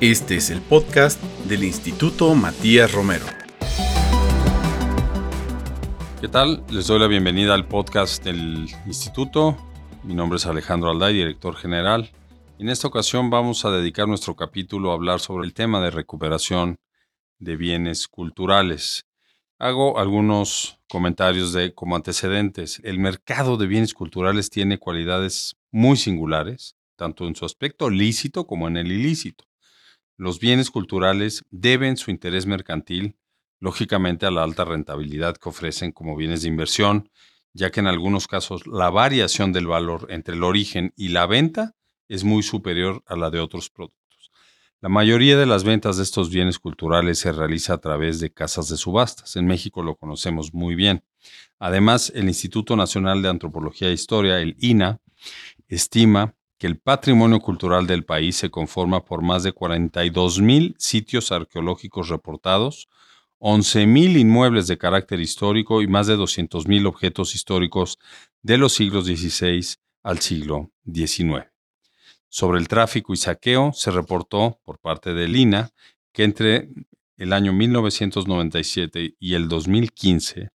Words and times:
Este 0.00 0.36
es 0.36 0.50
el 0.50 0.62
podcast 0.62 1.20
del 1.48 1.64
Instituto 1.64 2.32
Matías 2.36 2.92
Romero. 2.92 3.24
¿Qué 6.20 6.28
tal? 6.28 6.62
Les 6.70 6.86
doy 6.86 7.00
la 7.00 7.08
bienvenida 7.08 7.52
al 7.52 7.66
podcast 7.66 8.22
del 8.22 8.68
Instituto. 8.86 9.56
Mi 10.04 10.14
nombre 10.14 10.36
es 10.36 10.46
Alejandro 10.46 10.92
Alday, 10.92 11.14
director 11.14 11.56
general. 11.56 12.12
En 12.60 12.68
esta 12.68 12.86
ocasión 12.86 13.28
vamos 13.28 13.64
a 13.64 13.72
dedicar 13.72 14.06
nuestro 14.06 14.36
capítulo 14.36 14.92
a 14.92 14.94
hablar 14.94 15.18
sobre 15.18 15.44
el 15.44 15.52
tema 15.52 15.80
de 15.80 15.90
recuperación 15.90 16.78
de 17.40 17.56
bienes 17.56 18.06
culturales. 18.06 19.04
Hago 19.58 19.98
algunos 19.98 20.78
comentarios 20.88 21.52
de 21.52 21.74
como 21.74 21.96
antecedentes. 21.96 22.80
El 22.84 23.00
mercado 23.00 23.56
de 23.56 23.66
bienes 23.66 23.94
culturales 23.94 24.48
tiene 24.48 24.78
cualidades 24.78 25.56
muy 25.72 25.96
singulares, 25.96 26.76
tanto 26.94 27.26
en 27.26 27.34
su 27.34 27.44
aspecto 27.44 27.90
lícito 27.90 28.46
como 28.46 28.68
en 28.68 28.76
el 28.76 28.92
ilícito. 28.92 29.47
Los 30.18 30.40
bienes 30.40 30.72
culturales 30.72 31.44
deben 31.52 31.96
su 31.96 32.10
interés 32.10 32.44
mercantil, 32.44 33.16
lógicamente, 33.60 34.26
a 34.26 34.32
la 34.32 34.42
alta 34.42 34.64
rentabilidad 34.64 35.36
que 35.36 35.48
ofrecen 35.48 35.92
como 35.92 36.16
bienes 36.16 36.42
de 36.42 36.48
inversión, 36.48 37.08
ya 37.52 37.70
que 37.70 37.78
en 37.78 37.86
algunos 37.86 38.26
casos 38.26 38.66
la 38.66 38.90
variación 38.90 39.52
del 39.52 39.68
valor 39.68 40.08
entre 40.10 40.34
el 40.34 40.42
origen 40.42 40.92
y 40.96 41.10
la 41.10 41.26
venta 41.26 41.76
es 42.08 42.24
muy 42.24 42.42
superior 42.42 43.04
a 43.06 43.14
la 43.14 43.30
de 43.30 43.38
otros 43.38 43.70
productos. 43.70 44.32
La 44.80 44.88
mayoría 44.88 45.36
de 45.36 45.46
las 45.46 45.62
ventas 45.62 45.98
de 45.98 46.02
estos 46.02 46.30
bienes 46.30 46.58
culturales 46.58 47.20
se 47.20 47.30
realiza 47.30 47.74
a 47.74 47.78
través 47.78 48.18
de 48.18 48.32
casas 48.32 48.68
de 48.68 48.76
subastas. 48.76 49.36
En 49.36 49.46
México 49.46 49.84
lo 49.84 49.94
conocemos 49.94 50.52
muy 50.52 50.74
bien. 50.74 51.04
Además, 51.60 52.12
el 52.16 52.26
Instituto 52.26 52.74
Nacional 52.74 53.22
de 53.22 53.28
Antropología 53.28 53.86
e 53.86 53.92
Historia, 53.92 54.40
el 54.40 54.56
INA, 54.58 55.00
estima 55.68 56.34
que 56.58 56.66
el 56.66 56.78
patrimonio 56.78 57.40
cultural 57.40 57.86
del 57.86 58.04
país 58.04 58.36
se 58.36 58.50
conforma 58.50 59.02
por 59.04 59.22
más 59.22 59.44
de 59.44 59.52
42 59.52 60.40
mil 60.40 60.74
sitios 60.78 61.30
arqueológicos 61.30 62.08
reportados, 62.08 62.88
11 63.38 63.86
mil 63.86 64.16
inmuebles 64.16 64.66
de 64.66 64.76
carácter 64.76 65.20
histórico 65.20 65.80
y 65.80 65.86
más 65.86 66.08
de 66.08 66.16
200 66.16 66.66
mil 66.66 66.86
objetos 66.86 67.36
históricos 67.36 68.00
de 68.42 68.58
los 68.58 68.72
siglos 68.72 69.06
XVI 69.06 69.64
al 70.02 70.18
siglo 70.18 70.72
XIX. 70.92 71.46
Sobre 72.28 72.58
el 72.58 72.66
tráfico 72.66 73.14
y 73.14 73.16
saqueo 73.16 73.72
se 73.72 73.92
reportó 73.92 74.58
por 74.64 74.80
parte 74.80 75.14
del 75.14 75.36
INA 75.36 75.70
que 76.12 76.24
entre 76.24 76.70
el 77.16 77.32
año 77.32 77.52
1997 77.52 79.14
y 79.18 79.34
el 79.34 79.48
2015, 79.48 80.48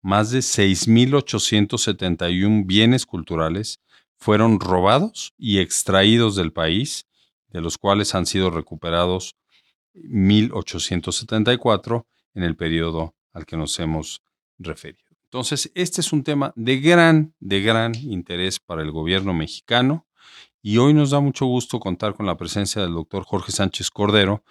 más 0.00 0.30
de 0.30 0.38
6.871 0.40 2.66
bienes 2.66 3.04
culturales 3.06 3.80
fueron 4.22 4.60
robados 4.60 5.34
y 5.36 5.58
extraídos 5.58 6.36
del 6.36 6.52
país, 6.52 7.08
de 7.48 7.60
los 7.60 7.76
cuales 7.76 8.14
han 8.14 8.24
sido 8.24 8.50
recuperados 8.50 9.34
1.874 9.94 12.06
en 12.34 12.44
el 12.44 12.54
periodo 12.54 13.16
al 13.32 13.46
que 13.46 13.56
nos 13.56 13.80
hemos 13.80 14.22
referido. 14.58 15.10
Entonces, 15.24 15.72
este 15.74 16.02
es 16.02 16.12
un 16.12 16.22
tema 16.22 16.52
de 16.54 16.78
gran, 16.78 17.34
de 17.40 17.62
gran 17.62 17.96
interés 17.96 18.60
para 18.60 18.82
el 18.82 18.92
gobierno 18.92 19.34
mexicano 19.34 20.06
y 20.62 20.78
hoy 20.78 20.94
nos 20.94 21.10
da 21.10 21.18
mucho 21.18 21.46
gusto 21.46 21.80
contar 21.80 22.14
con 22.14 22.24
la 22.24 22.36
presencia 22.36 22.80
del 22.80 22.92
doctor 22.92 23.24
Jorge 23.24 23.50
Sánchez 23.50 23.90
Cordero 23.90 24.44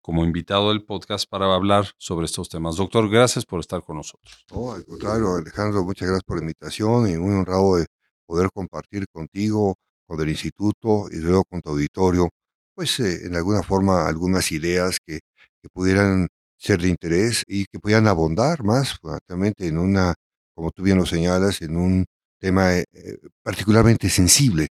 como 0.00 0.24
invitado 0.24 0.70
del 0.70 0.82
podcast 0.82 1.30
para 1.30 1.54
hablar 1.54 1.86
sobre 1.96 2.26
estos 2.26 2.48
temas. 2.48 2.74
Doctor, 2.74 3.08
gracias 3.08 3.46
por 3.46 3.60
estar 3.60 3.84
con 3.84 3.98
nosotros. 3.98 4.44
No, 4.50 4.72
al 4.72 4.84
contrario, 4.84 5.36
Alejandro, 5.36 5.84
muchas 5.84 6.08
gracias 6.08 6.24
por 6.24 6.38
la 6.38 6.42
invitación 6.42 7.08
y 7.08 7.16
muy 7.18 7.34
honrado 7.34 7.76
de 7.76 7.86
poder 8.32 8.50
compartir 8.50 9.04
contigo, 9.12 9.76
con 10.06 10.18
el 10.22 10.30
instituto 10.30 11.08
y 11.10 11.16
luego 11.16 11.44
con 11.44 11.60
tu 11.60 11.68
auditorio, 11.68 12.30
pues 12.74 12.98
eh, 13.00 13.26
en 13.26 13.36
alguna 13.36 13.62
forma 13.62 14.08
algunas 14.08 14.50
ideas 14.52 14.98
que, 15.06 15.20
que, 15.60 15.68
pudieran 15.70 16.28
ser 16.56 16.80
de 16.80 16.88
interés 16.88 17.44
y 17.46 17.66
que 17.66 17.78
pudieran 17.78 18.08
abondar 18.08 18.64
más 18.64 18.98
fundamentalmente 18.98 19.66
en 19.68 19.76
una, 19.76 20.14
como 20.54 20.70
tú 20.70 20.82
bien 20.82 20.96
lo 20.96 21.04
señalas, 21.04 21.60
en 21.60 21.76
un 21.76 22.06
tema 22.40 22.74
eh, 22.74 22.84
eh, 22.94 23.18
particularmente 23.42 24.08
sensible, 24.08 24.68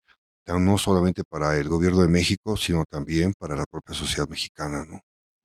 no 0.46 0.76
solamente 0.76 1.22
para 1.24 1.56
el 1.56 1.68
gobierno 1.70 2.02
de 2.02 2.08
México, 2.08 2.58
sino 2.58 2.84
también 2.84 3.32
para 3.38 3.56
la 3.56 3.64
propia 3.64 3.94
sociedad 3.94 4.28
mexicana, 4.28 4.84
¿no? 4.84 5.00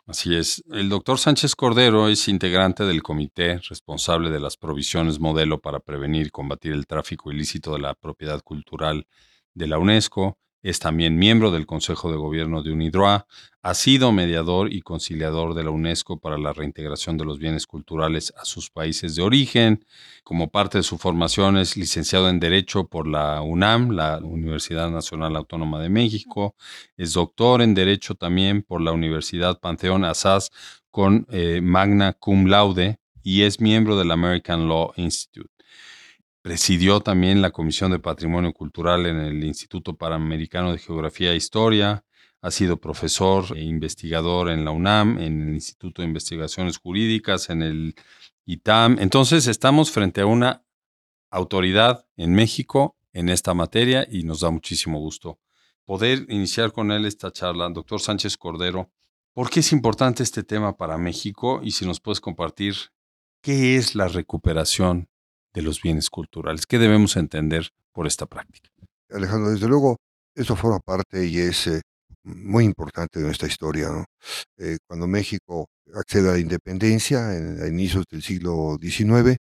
Así 0.08 0.36
es. 0.36 0.64
El 0.72 0.90
doctor 0.90 1.20
Sánchez 1.20 1.56
Cordero 1.56 2.10
es 2.10 2.28
integrante 2.28 2.84
del 2.84 3.02
comité 3.04 3.60
responsable 3.60 4.30
de 4.30 4.40
las 4.40 4.58
provisiones 4.58 5.20
modelo 5.20 5.62
para 5.62 5.80
prevenir 5.80 6.28
y 6.28 6.32
combatir 6.32 6.74
el 6.74 6.88
tráfico 6.88 7.32
ilícito 7.32 7.74
de 7.74 7.80
la 7.80 7.94
propiedad 7.94 8.42
cultural 8.42 9.08
de 9.54 9.68
la 9.68 9.78
UNESCO 9.78 10.38
es 10.64 10.80
también 10.80 11.18
miembro 11.18 11.52
del 11.52 11.66
Consejo 11.66 12.12
de 12.12 12.18
Gobierno 12.18 12.62
de 12.62 12.72
UNIDROA, 12.72 13.26
ha 13.64 13.74
sido 13.76 14.12
mediador 14.12 14.74
y 14.74 14.82
conciliador 14.82 15.54
de 15.54 15.64
la 15.64 15.70
UNESCO 15.70 16.20
para 16.20 16.38
la 16.38 16.52
reintegración 16.52 17.18
de 17.18 17.26
los 17.26 17.38
bienes 17.38 17.68
culturales 17.68 18.34
a 18.36 18.46
sus 18.46 18.72
países 18.72 19.16
de 19.16 19.22
origen. 19.22 19.86
Como 20.24 20.50
parte 20.50 20.80
de 20.80 20.84
su 20.84 20.98
formación 20.98 21.58
es 21.58 21.78
licenciado 21.78 22.28
en 22.30 22.40
Derecho 22.40 22.88
por 22.88 23.08
la 23.08 23.42
UNAM, 23.42 23.92
la 23.92 24.18
Universidad 24.18 24.90
Nacional 24.90 25.36
Autónoma 25.36 25.80
de 25.80 25.90
México. 25.90 26.56
Es 26.98 27.14
doctor 27.14 27.62
en 27.62 27.76
Derecho 27.76 28.16
también 28.16 28.64
por 28.64 28.82
la 28.82 28.92
Universidad 28.92 29.60
Panteón 29.60 30.06
Asaz 30.06 30.50
con 30.90 31.28
eh, 31.30 31.62
magna 31.62 32.14
cum 32.14 32.48
laude 32.48 33.00
y 33.24 33.44
es 33.44 33.62
miembro 33.62 33.96
del 33.96 34.10
American 34.10 34.68
Law 34.68 34.92
Institute. 34.96 35.52
Presidió 36.42 37.02
también 37.02 37.42
la 37.42 37.52
Comisión 37.52 37.92
de 37.92 38.00
Patrimonio 38.00 38.52
Cultural 38.52 39.06
en 39.06 39.18
el 39.18 39.44
Instituto 39.44 39.96
Panamericano 39.96 40.72
de 40.72 40.80
Geografía 40.80 41.34
e 41.34 41.36
Historia. 41.36 42.04
Ha 42.42 42.50
sido 42.50 42.78
profesor 42.78 43.56
e 43.56 43.62
investigador 43.62 44.50
en 44.50 44.66
la 44.66 44.72
UNAM, 44.72 45.20
en 45.20 45.42
el 45.50 45.54
Instituto 45.54 46.02
de 46.02 46.08
Investigaciones 46.08 46.78
Jurídicas, 46.78 47.52
en 47.52 47.62
el 47.62 47.96
ITAM. 48.46 48.98
Entonces, 49.00 49.46
estamos 49.46 49.92
frente 49.92 50.22
a 50.22 50.26
una 50.26 50.66
autoridad 51.30 52.08
en 52.18 52.34
México 52.34 52.98
en 53.14 53.30
esta 53.30 53.54
materia 53.54 54.08
y 54.10 54.24
nos 54.24 54.40
da 54.40 54.50
muchísimo 54.50 55.00
gusto 55.00 55.40
poder 55.86 56.26
iniciar 56.30 56.72
con 56.72 56.92
él 56.92 57.06
esta 57.06 57.32
charla. 57.32 57.70
Doctor 57.70 58.02
Sánchez 58.02 58.38
Cordero, 58.38 58.90
¿por 59.34 59.50
qué 59.50 59.60
es 59.60 59.72
importante 59.74 60.24
este 60.24 60.42
tema 60.42 60.76
para 60.76 60.98
México? 60.98 61.60
Y 61.64 61.72
si 61.72 61.86
nos 61.86 62.00
puedes 62.00 62.22
compartir, 62.22 62.76
¿qué 63.42 63.76
es 63.76 63.94
la 63.94 64.08
recuperación 64.08 65.11
de 65.54 65.62
los 65.62 65.82
bienes 65.82 66.10
culturales. 66.10 66.66
¿Qué 66.66 66.80
debemos 66.80 67.16
entender 67.18 67.70
por 67.92 68.08
esta 68.08 68.26
práctica? 68.26 68.70
Alejandro, 69.10 69.52
desde 69.52 69.68
luego, 69.68 69.98
eso 70.36 70.56
forma 70.56 70.80
parte 70.80 71.26
y 71.28 71.40
es 71.40 71.68
eh, 71.68 71.82
muy 72.24 72.66
importante 72.66 73.20
de 73.20 73.26
nuestra 73.26 73.48
historia. 73.48 73.90
Eh, 74.58 74.78
cuando 74.88 75.08
México 75.08 75.68
accede 75.94 76.30
a 76.30 76.34
la 76.34 76.40
independencia, 76.40 77.30
a 77.30 77.68
inicios 77.68 78.06
del 78.10 78.22
siglo 78.22 78.78
XIX, 78.80 79.38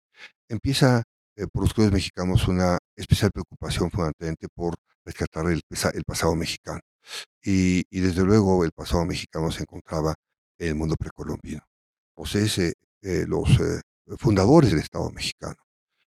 empieza 0.50 1.04
eh, 1.36 1.48
por 1.52 1.64
los 1.64 1.74
clubes 1.74 1.94
mexicanos 1.94 2.48
una 2.48 2.78
especial 2.96 3.32
preocupación 3.32 3.90
fundamentalmente 3.90 4.48
por 4.54 4.76
rescatar 5.06 5.48
el, 5.48 5.62
el 5.94 6.04
pasado 6.04 6.36
mexicano. 6.36 6.82
Y, 7.44 7.84
y, 7.90 8.00
desde 8.02 8.24
luego 8.24 8.64
el 8.64 8.72
pasado 8.72 9.06
mexicano 9.06 9.52
se 9.52 9.62
encontraba 9.62 10.14
en 10.60 10.68
el 10.70 10.76
mundo 10.76 10.96
precolombino. 10.96 11.62
Posee 12.14 12.74
los 13.28 13.58
fundadores 14.20 14.70
del 14.72 14.82
Estado 14.82 15.10
mexicano 15.10 15.56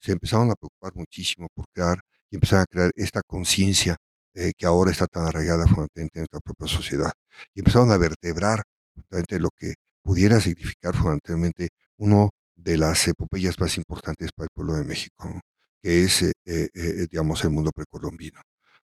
se 0.06 0.12
empezaron 0.12 0.52
a 0.52 0.56
preocupar 0.56 0.94
muchísimo 0.96 1.48
por 1.54 1.66
crear 1.74 2.00
y 2.30 2.36
empezaron 2.36 2.64
a 2.64 2.66
crear 2.68 2.92
esta 2.96 3.22
conciencia 3.24 3.98
eh, 4.36 4.52
que 4.56 4.66
ahora 4.66 4.92
está 4.92 5.08
tan 5.08 5.26
arraigada 5.26 5.66
fundamentalmente 5.66 6.20
en 6.20 6.22
nuestra 6.24 6.40
propia 6.42 6.68
sociedad. 6.68 7.12
Y 7.56 7.62
empezaron 7.62 7.92
a 7.92 7.98
vertebrar 7.98 8.64
fundamentalmente 8.94 9.40
lo 9.40 9.50
que 9.58 9.74
pudiera 10.04 10.40
significar 10.40 10.96
fundamentalmente 10.96 11.70
uno 11.98 12.30
de 12.56 12.78
las 12.78 13.08
epopeyas 13.08 13.60
más 13.60 13.78
importantes 13.78 14.30
para 14.36 14.46
el 14.46 14.50
pueblo 14.54 14.74
de 14.76 14.84
México, 14.84 15.42
que 15.82 16.04
es, 16.04 16.22
eh, 16.22 16.34
eh, 16.46 17.08
digamos, 17.10 17.44
el 17.44 17.50
mundo 17.50 17.72
precolombino. 17.74 18.42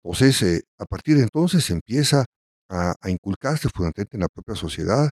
Entonces, 0.04 0.64
a 0.78 0.86
partir 0.86 1.18
de 1.18 1.24
entonces 1.24 1.70
empieza 1.70 2.26
a, 2.70 2.96
a 3.02 3.10
inculcarse 3.10 3.70
fundamentalmente 3.70 4.16
en 4.18 4.22
la 4.22 4.30
propia 4.30 4.56
sociedad, 4.56 5.10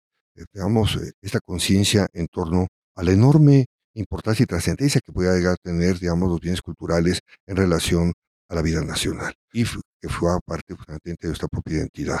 digamos, 0.52 0.98
esta 1.20 1.40
conciencia 1.40 2.06
en 2.12 2.28
torno 2.28 2.68
a 2.94 3.02
la 3.02 3.12
enorme 3.12 3.66
importancia 3.98 4.44
y 4.44 4.46
trascendencia 4.46 5.00
que 5.04 5.12
pueda 5.12 5.34
llegar 5.34 5.54
a 5.54 5.56
tener, 5.56 5.98
digamos, 5.98 6.28
los 6.28 6.40
bienes 6.40 6.62
culturales 6.62 7.20
en 7.46 7.56
relación 7.56 8.12
a 8.48 8.54
la 8.54 8.62
vida 8.62 8.82
nacional 8.82 9.34
y 9.52 9.64
que 10.00 10.08
fue 10.08 10.30
parte 10.46 10.76
fundamentalmente 10.76 11.26
de 11.26 11.30
nuestra 11.30 11.48
propia 11.48 11.78
identidad. 11.78 12.20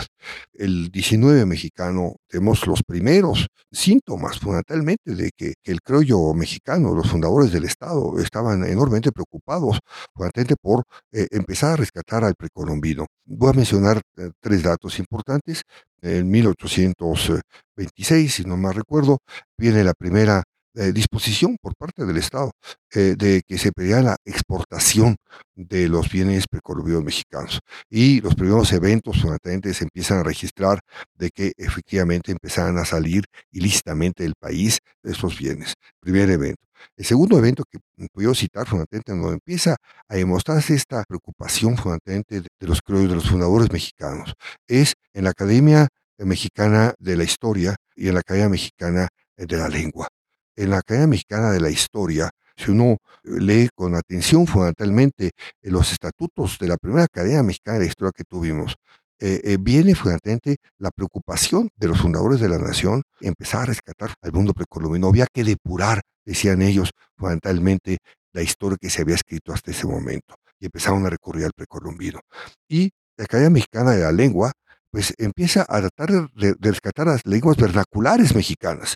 El 0.52 0.90
19 0.90 1.46
mexicano 1.46 2.16
tenemos 2.26 2.66
los 2.66 2.82
primeros 2.82 3.46
síntomas 3.70 4.38
fundamentalmente 4.38 5.14
de 5.14 5.30
que, 5.36 5.54
el 5.64 5.80
criollo 5.80 6.34
mexicano, 6.34 6.94
los 6.94 7.10
fundadores 7.10 7.52
del 7.52 7.64
Estado, 7.64 8.18
estaban 8.18 8.64
enormemente 8.64 9.12
preocupados 9.12 9.78
fundamentalmente 10.12 10.56
por 10.60 10.84
eh, 11.12 11.28
empezar 11.30 11.74
a 11.74 11.76
rescatar 11.76 12.24
al 12.24 12.34
precolombino. 12.34 13.06
Voy 13.24 13.50
a 13.50 13.54
mencionar 13.54 14.00
eh, 14.16 14.30
tres 14.40 14.62
datos 14.62 14.98
importantes. 14.98 15.62
En 16.02 16.30
1826, 16.30 18.34
si 18.34 18.44
no 18.44 18.56
mal 18.56 18.74
recuerdo, 18.74 19.18
viene 19.56 19.84
la 19.84 19.94
primera 19.94 20.42
eh, 20.74 20.92
disposición 20.92 21.56
por 21.60 21.74
parte 21.76 22.04
del 22.04 22.18
Estado 22.18 22.52
eh, 22.94 23.14
de 23.16 23.42
que 23.46 23.58
se 23.58 23.72
pedía 23.72 24.02
la 24.02 24.16
exportación 24.24 25.16
de 25.56 25.88
los 25.88 26.10
bienes 26.10 26.46
precolombianos 26.46 27.04
mexicanos. 27.04 27.60
Y 27.90 28.20
los 28.20 28.34
primeros 28.34 28.72
eventos 28.72 29.16
fundamentalmente 29.16 29.74
se 29.74 29.84
empiezan 29.84 30.18
a 30.18 30.22
registrar 30.22 30.80
de 31.14 31.30
que 31.30 31.52
efectivamente 31.56 32.32
empezaran 32.32 32.78
a 32.78 32.84
salir 32.84 33.24
ilícitamente 33.50 34.22
del 34.22 34.34
país 34.38 34.78
esos 35.02 35.38
bienes. 35.38 35.74
Primer 36.00 36.30
evento. 36.30 36.62
El 36.96 37.04
segundo 37.04 37.38
evento 37.38 37.64
que 37.68 37.78
puedo 38.12 38.34
citar 38.34 38.66
fundamentalmente, 38.66 39.12
donde 39.12 39.34
empieza 39.34 39.76
a 40.08 40.14
demostrarse 40.14 40.74
esta 40.74 41.02
preocupación 41.08 41.76
fundamentalmente 41.76 42.42
de 42.42 42.66
los, 42.66 42.80
de 42.86 43.14
los 43.14 43.28
fundadores 43.28 43.72
mexicanos, 43.72 44.34
es 44.68 44.94
en 45.12 45.24
la 45.24 45.30
Academia 45.30 45.88
Mexicana 46.18 46.94
de 46.98 47.16
la 47.16 47.24
Historia 47.24 47.76
y 47.96 48.08
en 48.08 48.14
la 48.14 48.20
Academia 48.20 48.50
Mexicana 48.50 49.08
de 49.36 49.56
la 49.56 49.68
Lengua 49.68 50.08
en 50.58 50.70
la 50.70 50.78
Academia 50.78 51.06
Mexicana 51.06 51.50
de 51.52 51.60
la 51.60 51.70
Historia, 51.70 52.30
si 52.56 52.72
uno 52.72 52.98
lee 53.22 53.68
con 53.74 53.94
atención 53.94 54.46
fundamentalmente 54.46 55.30
los 55.62 55.92
estatutos 55.92 56.58
de 56.58 56.66
la 56.66 56.76
primera 56.76 57.04
Academia 57.04 57.42
Mexicana 57.44 57.78
de 57.78 57.84
la 57.84 57.88
Historia 57.88 58.12
que 58.14 58.24
tuvimos, 58.24 58.74
eh, 59.20 59.40
eh, 59.44 59.56
viene 59.60 59.94
fundamentalmente 59.94 60.56
la 60.78 60.90
preocupación 60.90 61.70
de 61.76 61.88
los 61.88 62.00
fundadores 62.00 62.40
de 62.40 62.48
la 62.48 62.58
nación 62.58 63.02
empezar 63.20 63.62
a 63.62 63.66
rescatar 63.66 64.14
al 64.20 64.32
mundo 64.32 64.52
precolombino. 64.52 65.08
Había 65.08 65.26
que 65.32 65.44
depurar, 65.44 66.00
decían 66.24 66.60
ellos, 66.62 66.90
fundamentalmente 67.16 67.98
la 68.32 68.42
historia 68.42 68.78
que 68.80 68.90
se 68.90 69.02
había 69.02 69.14
escrito 69.14 69.52
hasta 69.52 69.70
ese 69.70 69.86
momento 69.86 70.34
y 70.58 70.66
empezaron 70.66 71.06
a 71.06 71.10
recurrir 71.10 71.44
al 71.44 71.52
precolombino. 71.52 72.20
Y 72.68 72.90
la 73.16 73.24
Academia 73.24 73.50
Mexicana 73.50 73.92
de 73.92 74.02
la 74.02 74.12
Lengua 74.12 74.52
pues 74.90 75.14
empieza 75.18 75.66
a 75.68 75.80
tratar 75.80 76.30
de, 76.34 76.54
rescatar 76.60 77.06
las 77.06 77.24
lenguas 77.26 77.56
vernaculares 77.56 78.34
mexicanas, 78.34 78.94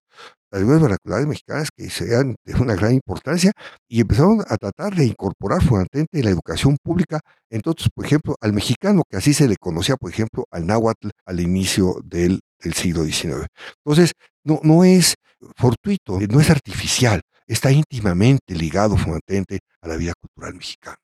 las 0.50 0.60
lenguas 0.60 0.80
vernaculares 0.80 1.26
mexicanas 1.26 1.68
que 1.74 1.90
sean 1.90 2.36
de 2.44 2.54
una 2.54 2.74
gran 2.74 2.92
importancia 2.92 3.52
y 3.88 4.00
empezaron 4.00 4.40
a 4.48 4.56
tratar 4.56 4.94
de 4.94 5.06
incorporar 5.06 5.62
fundamentalmente 5.62 6.18
en 6.18 6.24
la 6.24 6.30
educación 6.30 6.76
pública, 6.82 7.20
entonces, 7.50 7.88
por 7.94 8.06
ejemplo, 8.06 8.36
al 8.40 8.52
mexicano, 8.52 9.02
que 9.08 9.16
así 9.16 9.34
se 9.34 9.48
le 9.48 9.56
conocía, 9.56 9.96
por 9.96 10.10
ejemplo, 10.10 10.44
al 10.50 10.66
náhuatl 10.66 11.10
al 11.26 11.40
inicio 11.40 11.96
del, 12.04 12.40
siglo 12.74 13.04
XIX. 13.04 13.46
Entonces, 13.84 14.12
no, 14.44 14.60
no 14.62 14.84
es 14.84 15.14
fortuito, 15.56 16.20
no 16.20 16.40
es 16.40 16.50
artificial, 16.50 17.20
está 17.46 17.72
íntimamente 17.72 18.54
ligado 18.54 18.96
fundamentalmente 18.96 19.60
a 19.80 19.88
la 19.88 19.96
vida 19.96 20.12
cultural 20.18 20.54
mexicana, 20.54 20.96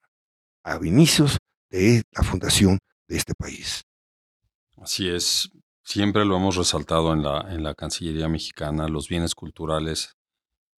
a 0.65 0.79
inicios 0.85 1.39
de 1.71 2.03
la 2.13 2.23
fundación 2.23 2.79
de 3.09 3.17
este 3.17 3.35
país. 3.35 3.83
Así 4.81 5.09
es, 5.09 5.51
siempre 5.83 6.25
lo 6.25 6.37
hemos 6.37 6.55
resaltado 6.57 7.13
en 7.13 7.23
la, 7.23 7.47
en 7.51 7.65
la 7.65 7.75
Cancillería 7.75 8.29
mexicana, 8.29 8.87
los 8.87 9.09
bienes 9.09 9.35
culturales 9.35 10.17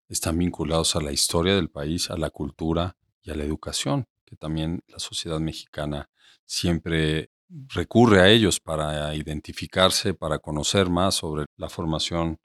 están 0.08 0.38
vinculados 0.38 0.96
a 0.96 1.00
la 1.00 1.12
historia 1.12 1.54
del 1.54 1.68
país, 1.68 2.10
a 2.10 2.16
la 2.16 2.30
cultura 2.30 2.96
y 3.22 3.30
a 3.30 3.34
la 3.34 3.44
educación, 3.44 4.06
que 4.24 4.36
también 4.36 4.80
la 4.88 4.98
sociedad 4.98 5.38
mexicana 5.38 6.08
siempre 6.46 7.30
recurre 7.68 8.22
a 8.22 8.28
ellos 8.28 8.58
para 8.58 9.14
identificarse, 9.14 10.14
para 10.14 10.38
conocer 10.38 10.88
más 10.88 11.16
sobre 11.16 11.44
la 11.56 11.68
formación 11.68 12.38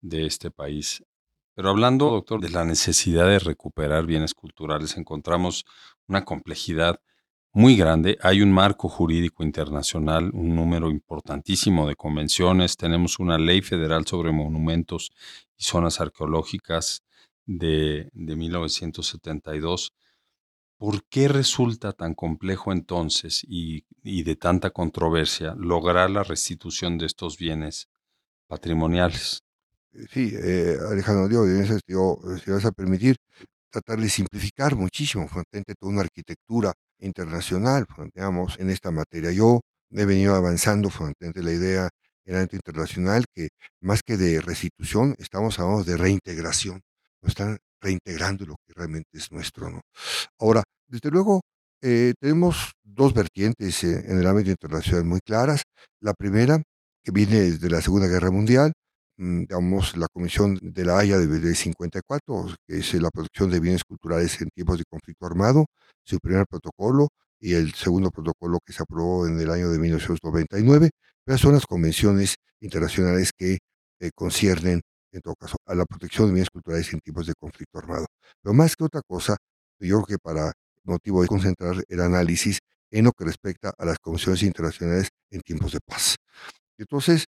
de 0.00 0.26
este 0.26 0.50
país. 0.50 1.04
Pero 1.54 1.68
hablando, 1.68 2.10
doctor, 2.10 2.40
de 2.40 2.50
la 2.50 2.64
necesidad 2.64 3.26
de 3.26 3.38
recuperar 3.38 4.06
bienes 4.06 4.34
culturales, 4.34 4.96
encontramos 4.96 5.64
una 6.08 6.24
complejidad 6.24 6.98
muy 7.54 7.76
grande. 7.76 8.18
Hay 8.20 8.42
un 8.42 8.52
marco 8.52 8.88
jurídico 8.88 9.44
internacional, 9.44 10.30
un 10.34 10.56
número 10.56 10.90
importantísimo 10.90 11.88
de 11.88 11.94
convenciones. 11.94 12.76
Tenemos 12.76 13.20
una 13.20 13.38
ley 13.38 13.62
federal 13.62 14.04
sobre 14.06 14.32
monumentos 14.32 15.12
y 15.56 15.62
zonas 15.62 16.00
arqueológicas 16.00 17.04
de, 17.46 18.10
1972. 18.12 19.94
¿Por 20.76 21.04
qué 21.04 21.28
resulta 21.28 21.92
tan 21.92 22.14
complejo 22.14 22.72
entonces 22.72 23.44
y, 23.46 23.84
de 24.02 24.34
tanta 24.34 24.70
controversia 24.70 25.54
lograr 25.56 26.10
la 26.10 26.24
restitución 26.24 26.98
de 26.98 27.06
estos 27.06 27.38
bienes 27.38 27.88
patrimoniales? 28.48 29.44
Sí, 30.10 30.34
eh, 30.34 30.76
Alejandro, 30.90 31.30
yo, 31.30 31.46
si 32.36 32.50
vas 32.50 32.64
a 32.64 32.72
permitir, 32.72 33.16
tratar 33.70 34.00
de 34.00 34.08
simplificar 34.08 34.74
muchísimo, 34.74 35.28
frente 35.28 35.74
toda 35.78 35.92
una 35.92 36.00
arquitectura 36.00 36.72
internacional, 36.98 37.86
digamos, 38.14 38.58
en 38.58 38.70
esta 38.70 38.90
materia. 38.90 39.32
Yo 39.32 39.60
he 39.90 40.04
venido 40.04 40.34
avanzando 40.34 40.90
frente 40.90 41.42
la 41.42 41.52
idea 41.52 41.88
en 42.26 42.36
el 42.36 42.48
internacional 42.52 43.24
que 43.34 43.48
más 43.80 44.02
que 44.02 44.16
de 44.16 44.40
restitución, 44.40 45.14
estamos 45.18 45.58
hablando 45.58 45.84
de 45.84 45.96
reintegración. 45.96 46.80
Nos 47.22 47.30
están 47.30 47.58
reintegrando 47.80 48.46
lo 48.46 48.56
que 48.66 48.72
realmente 48.74 49.10
es 49.12 49.30
nuestro, 49.30 49.70
¿no? 49.70 49.82
Ahora, 50.38 50.62
desde 50.88 51.10
luego, 51.10 51.42
eh, 51.82 52.14
tenemos 52.18 52.72
dos 52.82 53.12
vertientes 53.12 53.84
eh, 53.84 54.04
en 54.06 54.18
el 54.18 54.26
ámbito 54.26 54.50
internacional 54.50 55.04
muy 55.04 55.20
claras. 55.20 55.62
La 56.00 56.14
primera, 56.14 56.62
que 57.02 57.12
viene 57.12 57.40
desde 57.40 57.68
la 57.68 57.82
Segunda 57.82 58.06
Guerra 58.06 58.30
Mundial, 58.30 58.72
digamos, 59.16 59.96
la 59.96 60.08
Comisión 60.08 60.58
de 60.60 60.84
la 60.84 60.98
Haya 60.98 61.18
de, 61.18 61.26
de 61.26 61.54
54, 61.54 62.46
que 62.66 62.78
es 62.78 62.94
la 62.94 63.10
protección 63.10 63.50
de 63.50 63.60
bienes 63.60 63.84
culturales 63.84 64.40
en 64.40 64.50
tiempos 64.50 64.78
de 64.78 64.84
conflicto 64.84 65.26
armado, 65.26 65.66
su 66.04 66.18
primer 66.18 66.46
protocolo 66.46 67.08
y 67.40 67.54
el 67.54 67.74
segundo 67.74 68.10
protocolo 68.10 68.58
que 68.64 68.72
se 68.72 68.82
aprobó 68.82 69.26
en 69.26 69.38
el 69.40 69.50
año 69.50 69.70
de 69.70 69.78
1999, 69.78 70.90
pero 71.24 71.38
son 71.38 71.54
las 71.54 71.66
convenciones 71.66 72.36
internacionales 72.60 73.30
que 73.36 73.58
eh, 74.00 74.10
conciernen, 74.14 74.80
en 75.12 75.20
todo 75.20 75.34
caso, 75.36 75.56
a 75.66 75.74
la 75.74 75.84
protección 75.84 76.28
de 76.28 76.34
bienes 76.34 76.50
culturales 76.50 76.92
en 76.92 77.00
tiempos 77.00 77.26
de 77.26 77.34
conflicto 77.34 77.78
armado. 77.78 78.06
Pero 78.42 78.54
más 78.54 78.76
que 78.76 78.84
otra 78.84 79.02
cosa, 79.06 79.36
yo 79.78 80.02
creo 80.02 80.06
que 80.06 80.18
para 80.18 80.52
motivo 80.84 81.22
de 81.22 81.28
concentrar 81.28 81.82
el 81.88 82.00
análisis 82.00 82.58
en 82.90 83.04
lo 83.06 83.12
que 83.12 83.24
respecta 83.24 83.72
a 83.76 83.84
las 83.84 83.98
convenciones 83.98 84.42
internacionales 84.42 85.08
en 85.30 85.40
tiempos 85.40 85.72
de 85.72 85.80
paz. 85.84 86.16
Entonces, 86.78 87.26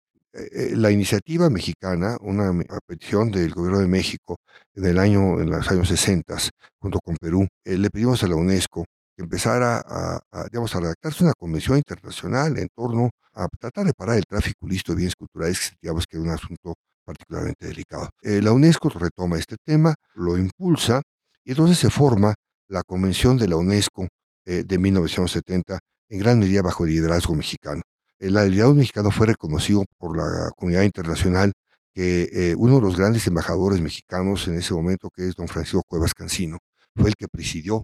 la 0.75 0.91
iniciativa 0.91 1.49
mexicana, 1.49 2.17
una 2.21 2.53
petición 2.87 3.31
del 3.31 3.53
gobierno 3.53 3.81
de 3.81 3.87
México 3.87 4.37
en 4.75 4.85
el 4.87 4.99
año, 4.99 5.41
en 5.41 5.51
los 5.51 5.71
años 5.71 5.89
60, 5.89 6.37
junto 6.81 6.99
con 7.01 7.17
Perú, 7.17 7.47
eh, 7.65 7.79
le 7.79 7.91
pedimos 7.91 8.23
a 8.25 8.27
la 8.29 8.35
UNESCO 8.35 8.85
que 9.17 9.23
empezara 9.23 9.81
a, 9.87 10.21
digamos, 10.51 10.75
a 10.75 10.81
redactarse 10.81 11.23
una 11.23 11.35
convención 11.39 11.77
internacional 11.79 12.59
en 12.59 12.69
torno 12.75 13.11
a 13.35 13.47
tratar 13.61 13.87
de 13.87 13.93
parar 13.95 14.17
el 14.17 14.25
tráfico 14.25 14.67
listo 14.67 14.93
de 14.93 14.97
bienes 14.97 15.15
culturales, 15.15 15.71
que 15.71 15.77
digamos 15.83 16.07
que 16.07 16.17
era 16.17 16.25
un 16.25 16.31
asunto 16.31 16.75
particularmente 17.05 17.67
delicado. 17.69 18.11
la 18.23 18.53
UNESCO 18.53 18.89
retoma 18.89 19.39
este 19.39 19.57
tema, 19.65 19.95
lo 20.15 20.37
impulsa, 20.37 21.03
y 21.45 21.51
entonces 21.53 21.79
se 21.79 21.91
forma 21.91 22.35
la 22.69 22.83
Convención 22.83 23.37
de 23.39 23.47
la 23.47 23.57
UNESCO 23.57 24.09
de 24.45 24.79
1970, 24.79 25.79
en 26.09 26.19
gran 26.19 26.39
medida 26.41 26.63
bajo 26.63 26.85
el 26.85 26.91
liderazgo 26.91 27.35
mexicano 27.35 27.83
el 28.19 28.37
aliado 28.37 28.75
mexicano 28.75 29.11
fue 29.11 29.27
reconocido 29.29 29.85
por 29.99 30.17
la 30.17 30.51
comunidad 30.57 30.83
internacional 30.83 31.53
que 31.95 32.29
eh, 32.33 32.55
uno 32.57 32.77
de 32.77 32.81
los 32.83 32.97
grandes 32.97 33.27
embajadores 33.27 33.81
mexicanos 33.81 34.49
en 34.49 34.57
ese 34.57 34.75
momento, 34.75 35.11
que 35.11 35.29
es 35.29 35.37
don 35.37 35.49
Francisco 35.49 35.83
Cuevas 35.87 36.15
Cancino, 36.15 36.59
fue 36.97 37.11
el 37.11 37.15
que 37.17 37.29
presidió 37.29 37.83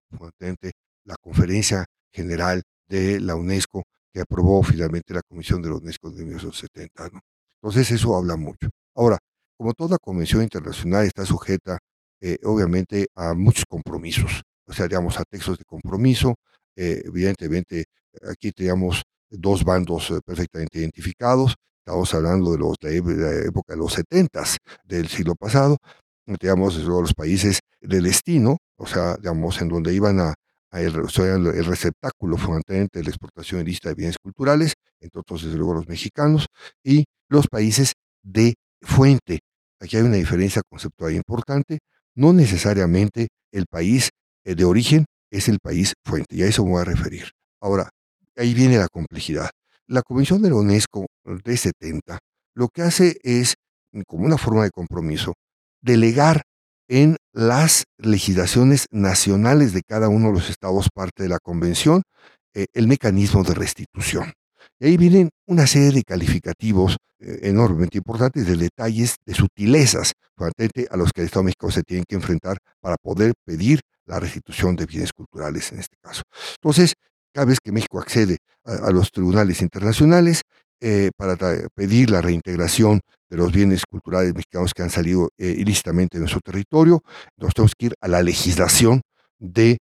la 1.05 1.17
conferencia 1.21 1.85
general 2.13 2.63
de 2.89 3.21
la 3.21 3.37
UNESCO 3.37 3.85
que 4.13 4.21
aprobó 4.21 4.63
finalmente 4.63 5.15
la 5.15 5.23
Comisión 5.23 5.63
de 5.63 5.69
la 5.69 5.77
UNESCO 5.77 6.11
de 6.11 6.25
1970. 6.25 7.11
Entonces 7.63 7.91
eso 7.93 8.17
habla 8.17 8.37
mucho. 8.37 8.69
Ahora, 8.95 9.19
como 9.57 9.75
toda 9.75 9.99
convención 9.99 10.43
internacional 10.43 11.07
está 11.07 11.25
sujeta 11.25 11.79
eh, 12.21 12.39
obviamente 12.45 13.09
a 13.15 13.35
muchos 13.35 13.65
compromisos, 13.67 14.43
o 14.67 14.73
sea, 14.73 14.89
digamos, 14.89 15.19
a 15.19 15.25
textos 15.25 15.59
de 15.59 15.65
compromiso, 15.65 16.35
eh, 16.77 17.03
evidentemente 17.05 17.85
aquí 18.29 18.53
tenemos 18.53 19.03
dos 19.31 19.65
bandos 19.65 20.11
eh, 20.11 20.21
perfectamente 20.25 20.79
identificados. 20.79 21.55
Estamos 21.85 22.13
hablando 22.15 22.53
de, 22.53 22.59
los, 22.59 22.77
de 22.81 23.01
la 23.17 23.49
época 23.49 23.75
de 23.75 23.79
los 23.79 23.95
70 23.95 24.45
del 24.85 25.09
siglo 25.09 25.35
pasado, 25.35 25.79
digamos, 26.27 26.77
los 26.77 27.15
países 27.15 27.61
del 27.81 28.05
destino, 28.05 28.59
o 28.77 28.87
sea, 28.87 29.17
digamos, 29.17 29.61
en 29.61 29.69
donde 29.69 29.95
iban 29.95 30.21
a, 30.21 30.35
el, 30.73 30.95
el, 30.95 31.65
receptáculo 31.65 32.37
fundamentalmente 32.37 33.01
de 33.01 33.05
la 33.05 33.11
exportación 33.11 33.63
ilícita 33.63 33.89
de 33.89 33.95
bienes 33.97 34.17
culturales, 34.23 34.75
entre 35.01 35.21
otros, 35.21 35.43
desde 35.43 35.57
luego, 35.57 35.75
los 35.75 35.89
mexicanos, 35.89 36.47
y 36.85 37.05
los 37.29 37.49
países 37.49 37.95
de 38.23 38.55
fuente. 38.83 39.41
Aquí 39.81 39.97
hay 39.97 40.03
una 40.03 40.17
diferencia 40.17 40.63
conceptual 40.69 41.15
importante. 41.15 41.79
No 42.15 42.33
necesariamente 42.33 43.29
el 43.53 43.67
país 43.67 44.11
eh, 44.45 44.55
de 44.55 44.65
origen 44.65 45.07
es 45.31 45.49
el 45.49 45.59
país 45.61 45.95
fuente, 46.05 46.37
y 46.37 46.43
a 46.43 46.47
eso 46.47 46.65
me 46.65 46.73
voy 46.73 46.83
a 46.83 46.85
referir. 46.85 47.31
Ahora, 47.61 47.91
ahí 48.41 48.55
viene 48.55 48.79
la 48.79 48.89
complejidad. 48.89 49.51
La 49.87 50.03
Convención 50.03 50.41
de 50.43 50.51
la 50.51 50.57
UNESCO 50.57 51.07
de 51.25 51.57
70 51.57 52.19
lo 52.55 52.69
que 52.69 52.83
hace 52.83 53.19
es, 53.23 53.55
mm, 53.93 54.03
como 54.07 54.27
una 54.27 54.39
forma 54.39 54.65
de 54.65 54.71
compromiso, 54.71 55.35
delegar 55.81 56.43
en 56.89 57.17
las 57.33 57.85
legislaciones 57.99 58.87
nacionales 58.91 59.73
de 59.73 59.83
cada 59.83 60.09
uno 60.09 60.29
de 60.29 60.35
los 60.35 60.51
estados 60.51 60.89
parte 60.93 61.23
de 61.23 61.29
la 61.29 61.39
convención 61.39 62.03
eh, 62.55 62.67
el 62.75 62.89
mecanismo 62.89 63.45
de 63.45 63.55
restitución. 63.55 64.33
Y 64.81 64.87
ahí 64.87 64.97
vienen 64.97 65.31
una 65.47 65.67
serie 65.67 65.93
de 65.93 66.03
calificativos 66.03 66.97
eh, 67.21 67.41
enormemente 67.43 67.99
importantes 67.99 68.47
de 68.47 68.57
detalles, 68.57 69.17
de 69.25 69.35
sutilezas, 69.35 70.13
a 70.91 70.97
los 70.97 71.13
que 71.13 71.21
el 71.21 71.27
Estado 71.27 71.45
México 71.45 71.71
se 71.71 71.83
tiene 71.83 72.05
que 72.09 72.15
enfrentar 72.15 72.57
para 72.81 72.97
poder 72.97 73.35
pedir 73.45 73.81
la 74.07 74.19
restitución 74.19 74.75
de 74.75 74.87
bienes 74.87 75.13
culturales 75.13 75.71
en 75.71 75.81
este 75.81 75.97
caso. 76.03 76.23
Entonces, 76.57 76.95
cada 77.33 77.47
vez 77.47 77.59
que 77.63 77.73
México 77.73 77.99
accede 77.99 78.39
a, 78.65 78.91
los 78.91 79.11
tribunales 79.11 79.63
internacionales 79.63 80.43
eh, 80.81 81.11
para 81.17 81.37
pedir 81.75 82.11
la 82.11 82.23
reintegración 82.23 83.01
de 83.29 83.37
los 83.37 83.53
bienes 83.53 83.85
culturales 83.89 84.35
mexicanos 84.35 84.73
que 84.75 84.83
han 84.83 84.91
salido 84.91 85.29
eh, 85.39 85.55
ilícitamente 85.59 86.19
de 86.19 86.21
nuestro 86.21 86.41
territorio, 86.41 87.03
nos 87.37 87.55
tenemos 87.55 87.73
que 87.79 87.87
ir 87.87 87.95
a 88.01 88.09
la 88.09 88.23
legislación 88.23 89.03
de 89.39 89.79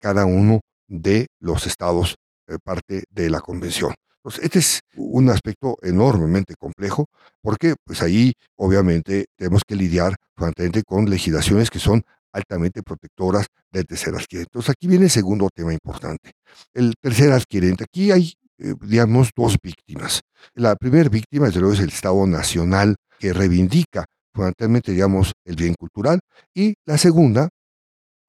cada 0.00 0.26
uno 0.26 0.60
de 0.88 1.28
los 1.38 1.68
estados 1.68 2.16
parte 2.64 3.04
de 3.10 3.30
la 3.30 3.40
convención. 3.40 3.94
Este 4.42 4.58
es 4.58 4.80
un 4.96 5.30
aspecto 5.30 5.78
enormemente 5.82 6.54
complejo 6.58 7.06
porque 7.40 7.76
pues 7.84 8.02
ahí 8.02 8.34
obviamente 8.56 9.26
tenemos 9.36 9.62
que 9.66 9.76
lidiar 9.76 10.16
con 10.86 11.08
legislaciones 11.08 11.70
que 11.70 11.78
son 11.78 12.02
altamente 12.32 12.82
protectoras 12.82 13.46
del 13.70 13.86
tercer 13.86 14.14
adquirente. 14.14 14.48
Entonces 14.50 14.70
aquí 14.70 14.86
viene 14.86 15.04
el 15.04 15.10
segundo 15.10 15.48
tema 15.54 15.72
importante. 15.72 16.32
El 16.74 16.94
tercer 17.00 17.32
adquirente, 17.32 17.84
aquí 17.84 18.10
hay, 18.10 18.32
eh, 18.58 18.74
digamos, 18.82 19.30
dos 19.36 19.56
víctimas. 19.62 20.20
La 20.54 20.76
primera 20.76 21.08
víctima, 21.08 21.46
desde 21.46 21.60
luego, 21.60 21.74
es 21.74 21.80
el 21.80 21.88
Estado 21.88 22.26
Nacional 22.26 22.96
que 23.18 23.32
reivindica 23.32 24.04
fundamentalmente, 24.32 24.92
digamos, 24.92 25.32
el 25.44 25.56
bien 25.56 25.74
cultural. 25.74 26.20
Y 26.54 26.74
la 26.86 26.98
segunda, 26.98 27.48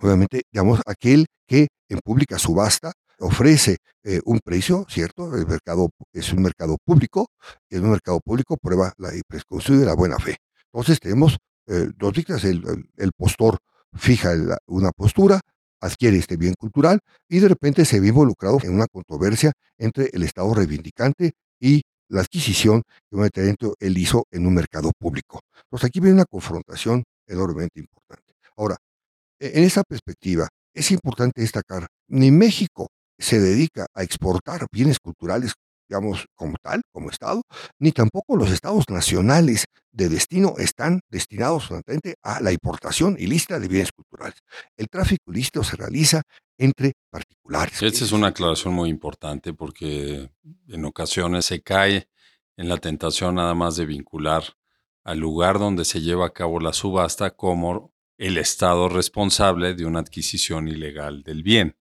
obviamente, 0.01 0.41
digamos, 0.51 0.81
aquel 0.85 1.25
que 1.47 1.67
en 1.89 1.99
pública 2.03 2.39
subasta 2.39 2.91
ofrece 3.19 3.77
eh, 4.03 4.21
un 4.25 4.39
precio, 4.39 4.85
¿cierto? 4.89 5.35
El 5.35 5.45
mercado 5.45 5.89
es 6.13 6.31
un 6.33 6.41
mercado 6.41 6.77
público, 6.83 7.27
y 7.69 7.75
en 7.75 7.83
un 7.83 7.91
mercado 7.91 8.19
público 8.21 8.57
prueba 8.57 8.93
la, 8.97 9.13
y 9.13 9.21
de 9.21 9.85
la 9.85 9.93
buena 9.93 10.17
fe. 10.17 10.37
Entonces 10.71 10.99
tenemos 10.99 11.37
eh, 11.67 11.89
dos 11.97 12.13
víctimas, 12.13 12.43
el, 12.45 13.11
postor 13.15 13.57
fija 13.93 14.33
una 14.67 14.91
postura, 14.91 15.41
adquiere 15.81 16.17
este 16.17 16.37
bien 16.37 16.53
cultural 16.57 16.99
y 17.27 17.39
de 17.39 17.47
repente 17.47 17.85
se 17.85 17.99
ve 17.99 18.07
involucrado 18.07 18.59
en 18.63 18.73
una 18.73 18.87
controversia 18.87 19.53
entre 19.77 20.09
el 20.13 20.23
Estado 20.23 20.53
reivindicante 20.53 21.31
y 21.59 21.81
la 22.09 22.21
adquisición 22.21 22.83
que 23.09 23.55
él 23.79 23.97
hizo 23.97 24.25
en 24.31 24.47
un 24.47 24.53
mercado 24.53 24.91
público. 24.97 25.41
Entonces 25.63 25.87
aquí 25.87 25.99
viene 25.99 26.15
una 26.15 26.25
confrontación 26.25 27.03
enormemente 27.27 27.79
importante. 27.79 28.33
Ahora, 28.57 28.77
e, 29.39 29.59
en 29.59 29.63
esa 29.63 29.83
perspectiva, 29.83 30.49
es 30.73 30.91
importante 30.91 31.41
destacar, 31.41 31.87
ni 32.07 32.31
México 32.31 32.87
se 33.17 33.39
dedica 33.39 33.87
a 33.93 34.03
exportar 34.03 34.65
bienes 34.71 34.99
culturales, 34.99 35.53
digamos, 35.89 36.27
como 36.35 36.55
tal, 36.61 36.81
como 36.91 37.09
Estado, 37.09 37.41
ni 37.79 37.91
tampoco 37.91 38.37
los 38.37 38.51
estados 38.51 38.85
nacionales 38.89 39.65
de 39.91 40.07
destino 40.07 40.53
están 40.57 41.01
destinados 41.09 41.65
fundamentalmente 41.65 42.15
a 42.23 42.41
la 42.41 42.51
importación 42.51 43.15
ilícita 43.19 43.59
de 43.59 43.67
bienes 43.67 43.91
culturales. 43.91 44.39
El 44.77 44.87
tráfico 44.87 45.31
ilícito 45.31 45.63
se 45.63 45.75
realiza 45.75 46.21
entre 46.57 46.93
particulares. 47.09 47.81
Esta 47.81 48.05
es 48.05 48.11
una 48.11 48.27
aclaración 48.27 48.73
muy 48.73 48.89
importante 48.89 49.53
porque 49.53 50.29
en 50.67 50.85
ocasiones 50.85 51.45
se 51.45 51.61
cae 51.61 52.07
en 52.55 52.69
la 52.69 52.77
tentación 52.77 53.35
nada 53.35 53.55
más 53.55 53.75
de 53.75 53.85
vincular 53.85 54.43
al 55.03 55.17
lugar 55.17 55.57
donde 55.57 55.85
se 55.85 56.01
lleva 56.01 56.27
a 56.27 56.33
cabo 56.33 56.59
la 56.59 56.73
subasta 56.73 57.31
como 57.31 57.93
el 58.17 58.37
Estado 58.37 58.89
responsable 58.89 59.73
de 59.73 59.85
una 59.85 59.99
adquisición 59.99 60.67
ilegal 60.67 61.23
del 61.23 61.41
bien. 61.41 61.77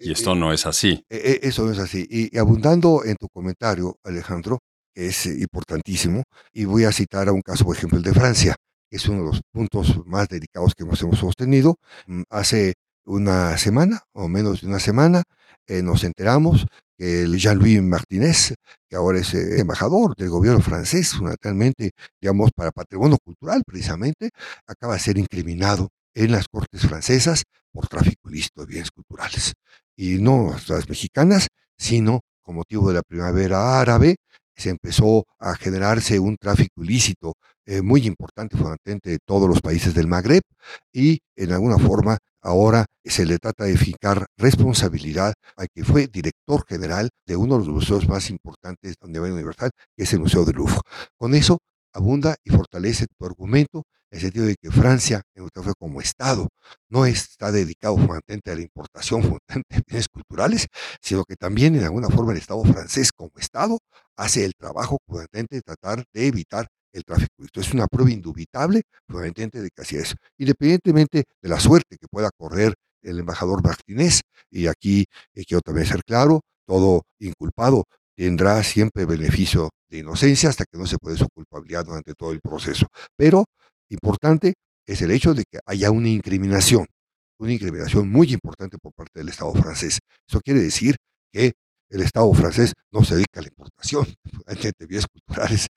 Y 0.00 0.12
esto 0.12 0.34
no 0.34 0.52
es 0.52 0.64
así. 0.64 1.04
E, 1.10 1.16
e, 1.16 1.48
eso 1.48 1.64
no 1.64 1.72
es 1.72 1.78
así. 1.78 2.06
Y, 2.08 2.36
abundando 2.38 3.04
en 3.04 3.16
tu 3.16 3.28
comentario, 3.28 3.98
Alejandro, 4.02 4.58
que 4.94 5.08
es 5.08 5.26
importantísimo, 5.26 6.22
y 6.52 6.64
voy 6.64 6.84
a 6.84 6.92
citar 6.92 7.28
a 7.28 7.32
un 7.32 7.42
caso, 7.42 7.64
por 7.64 7.76
ejemplo, 7.76 7.98
el 7.98 8.04
de 8.04 8.14
Francia, 8.14 8.56
que 8.90 8.96
es 8.96 9.06
uno 9.06 9.20
de 9.20 9.26
los 9.26 9.40
puntos 9.52 10.04
más 10.06 10.26
delicados 10.28 10.74
que 10.74 10.84
hemos, 10.84 10.98
sostenido. 10.98 11.76
Mm, 12.06 12.22
hace 12.30 12.74
una 13.04 13.58
semana, 13.58 14.00
o 14.12 14.26
menos 14.26 14.62
de 14.62 14.68
una 14.68 14.80
semana, 14.80 15.22
eh, 15.66 15.82
nos 15.82 16.02
enteramos 16.02 16.66
que 16.96 17.22
el 17.22 17.36
Jean-Louis 17.38 17.82
Martinez, 17.82 18.54
que 18.88 18.96
ahora 18.96 19.20
es 19.20 19.34
eh, 19.34 19.60
embajador 19.60 20.16
del 20.16 20.30
gobierno 20.30 20.60
francés, 20.60 21.12
fundamentalmente, 21.12 21.90
digamos, 22.20 22.52
para 22.54 22.72
patrimonio 22.72 23.18
cultural 23.22 23.62
precisamente, 23.66 24.30
acaba 24.66 24.94
de 24.94 25.00
ser 25.00 25.18
incriminado 25.18 25.90
en 26.14 26.32
las 26.32 26.48
cortes 26.48 26.82
francesas 26.82 27.44
por 27.72 27.88
tráfico 27.88 28.30
ilícito 28.30 28.62
de 28.62 28.66
bienes 28.66 28.90
culturales. 28.90 29.52
Y 30.00 30.16
no 30.16 30.56
las 30.66 30.88
mexicanas, 30.88 31.48
sino 31.76 32.20
con 32.40 32.54
motivo 32.54 32.88
de 32.88 32.94
la 32.94 33.02
primavera 33.02 33.78
árabe, 33.78 34.16
se 34.56 34.70
empezó 34.70 35.26
a 35.38 35.54
generarse 35.54 36.18
un 36.18 36.38
tráfico 36.38 36.82
ilícito 36.82 37.34
eh, 37.66 37.82
muy 37.82 38.06
importante, 38.06 38.56
fundamentalmente 38.56 39.10
de 39.10 39.18
todos 39.22 39.46
los 39.46 39.60
países 39.60 39.92
del 39.92 40.06
Magreb, 40.06 40.40
y 40.90 41.18
en 41.36 41.52
alguna 41.52 41.76
forma 41.76 42.16
ahora 42.40 42.86
se 43.04 43.26
le 43.26 43.36
trata 43.36 43.64
de 43.64 43.76
fijar 43.76 44.24
responsabilidad 44.38 45.34
a 45.58 45.66
que 45.66 45.84
fue 45.84 46.06
director 46.06 46.64
general 46.66 47.10
de 47.26 47.36
uno 47.36 47.58
de 47.58 47.66
los 47.66 47.74
museos 47.74 48.08
más 48.08 48.30
importantes 48.30 48.94
a 49.02 49.06
nivel 49.06 49.32
universal, 49.32 49.70
que 49.94 50.04
es 50.04 50.12
el 50.14 50.20
Museo 50.20 50.46
de 50.46 50.54
Louvre. 50.54 50.80
Con 51.18 51.34
eso 51.34 51.58
abunda 51.92 52.36
y 52.44 52.50
fortalece 52.50 53.06
tu 53.18 53.26
argumento 53.26 53.84
en 54.10 54.16
el 54.16 54.22
sentido 54.22 54.46
de 54.46 54.56
que 54.60 54.70
Francia, 54.70 55.22
como 55.78 56.00
Estado, 56.00 56.48
no 56.88 57.06
está 57.06 57.52
dedicado 57.52 57.96
fundamentalmente 57.96 58.50
a 58.50 58.54
la 58.56 58.62
importación 58.62 59.22
de 59.68 59.82
bienes 59.86 60.08
culturales, 60.08 60.66
sino 61.00 61.24
que 61.24 61.36
también 61.36 61.76
en 61.76 61.84
alguna 61.84 62.08
forma 62.08 62.32
el 62.32 62.38
Estado 62.38 62.62
francés 62.64 63.12
como 63.12 63.30
Estado 63.36 63.78
hace 64.16 64.44
el 64.44 64.54
trabajo 64.54 64.98
fundamentalmente 65.06 65.56
de 65.56 65.62
tratar 65.62 66.04
de 66.12 66.26
evitar 66.26 66.66
el 66.92 67.04
tráfico. 67.04 67.44
Esto 67.44 67.60
es 67.60 67.72
una 67.72 67.86
prueba 67.86 68.10
indubitable 68.10 68.82
fundamentalmente 69.08 69.60
de 69.62 69.70
que 69.70 69.82
así 69.82 69.96
es. 69.96 70.14
Independientemente 70.38 71.24
de 71.40 71.48
la 71.48 71.60
suerte 71.60 71.96
que 71.96 72.08
pueda 72.08 72.30
correr 72.36 72.74
el 73.02 73.18
embajador 73.18 73.62
Martínez, 73.64 74.20
y 74.50 74.66
aquí 74.66 75.06
eh, 75.34 75.44
quiero 75.46 75.62
también 75.62 75.86
ser 75.86 76.02
claro, 76.04 76.40
todo 76.66 77.02
inculpado 77.18 77.84
tendrá 78.20 78.62
siempre 78.62 79.06
beneficio 79.06 79.70
de 79.88 80.00
inocencia 80.00 80.50
hasta 80.50 80.66
que 80.70 80.76
no 80.76 80.86
se 80.86 80.98
puede 80.98 81.16
su 81.16 81.26
culpabilidad 81.30 81.86
durante 81.86 82.12
todo 82.12 82.32
el 82.32 82.40
proceso. 82.42 82.86
Pero 83.16 83.46
importante 83.88 84.52
es 84.86 85.00
el 85.00 85.10
hecho 85.10 85.32
de 85.32 85.44
que 85.50 85.58
haya 85.64 85.90
una 85.90 86.10
incriminación, 86.10 86.86
una 87.38 87.54
incriminación 87.54 88.10
muy 88.10 88.30
importante 88.34 88.76
por 88.76 88.92
parte 88.92 89.20
del 89.20 89.30
Estado 89.30 89.54
francés. 89.54 90.00
Eso 90.28 90.38
quiere 90.42 90.60
decir 90.60 90.96
que 91.32 91.52
el 91.88 92.02
Estado 92.02 92.30
francés 92.34 92.74
no 92.92 93.04
se 93.04 93.14
dedica 93.14 93.40
a 93.40 93.42
la 93.42 93.48
importación 93.48 94.06
de 94.78 94.86
bienes 94.86 95.06
culturales 95.06 95.68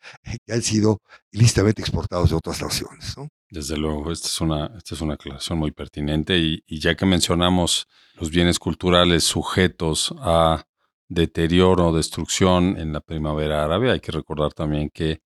que 0.45 0.53
han 0.53 0.61
sido 0.61 0.97
ilícitamente 1.31 1.81
exportados 1.81 2.31
de 2.31 2.35
otras 2.35 2.61
naciones. 2.61 3.15
Desde 3.49 3.77
luego, 3.77 4.11
esta 4.11 4.27
es 4.27 4.41
una, 4.41 4.65
esta 4.77 4.95
es 4.95 4.99
una 4.99 5.13
aclaración 5.13 5.59
muy 5.59 5.71
pertinente 5.71 6.37
y 6.37 6.79
ya 6.81 6.97
que 6.97 7.05
mencionamos 7.05 7.87
los 8.15 8.31
bienes 8.31 8.59
culturales 8.59 9.23
sujetos 9.23 10.13
a 10.19 10.65
deterioro 11.13 11.89
o 11.89 11.95
destrucción 11.95 12.77
en 12.77 12.93
la 12.93 13.01
primavera 13.01 13.63
árabe. 13.63 13.91
Hay 13.91 13.99
que 13.99 14.11
recordar 14.11 14.53
también 14.53 14.89
que 14.89 15.21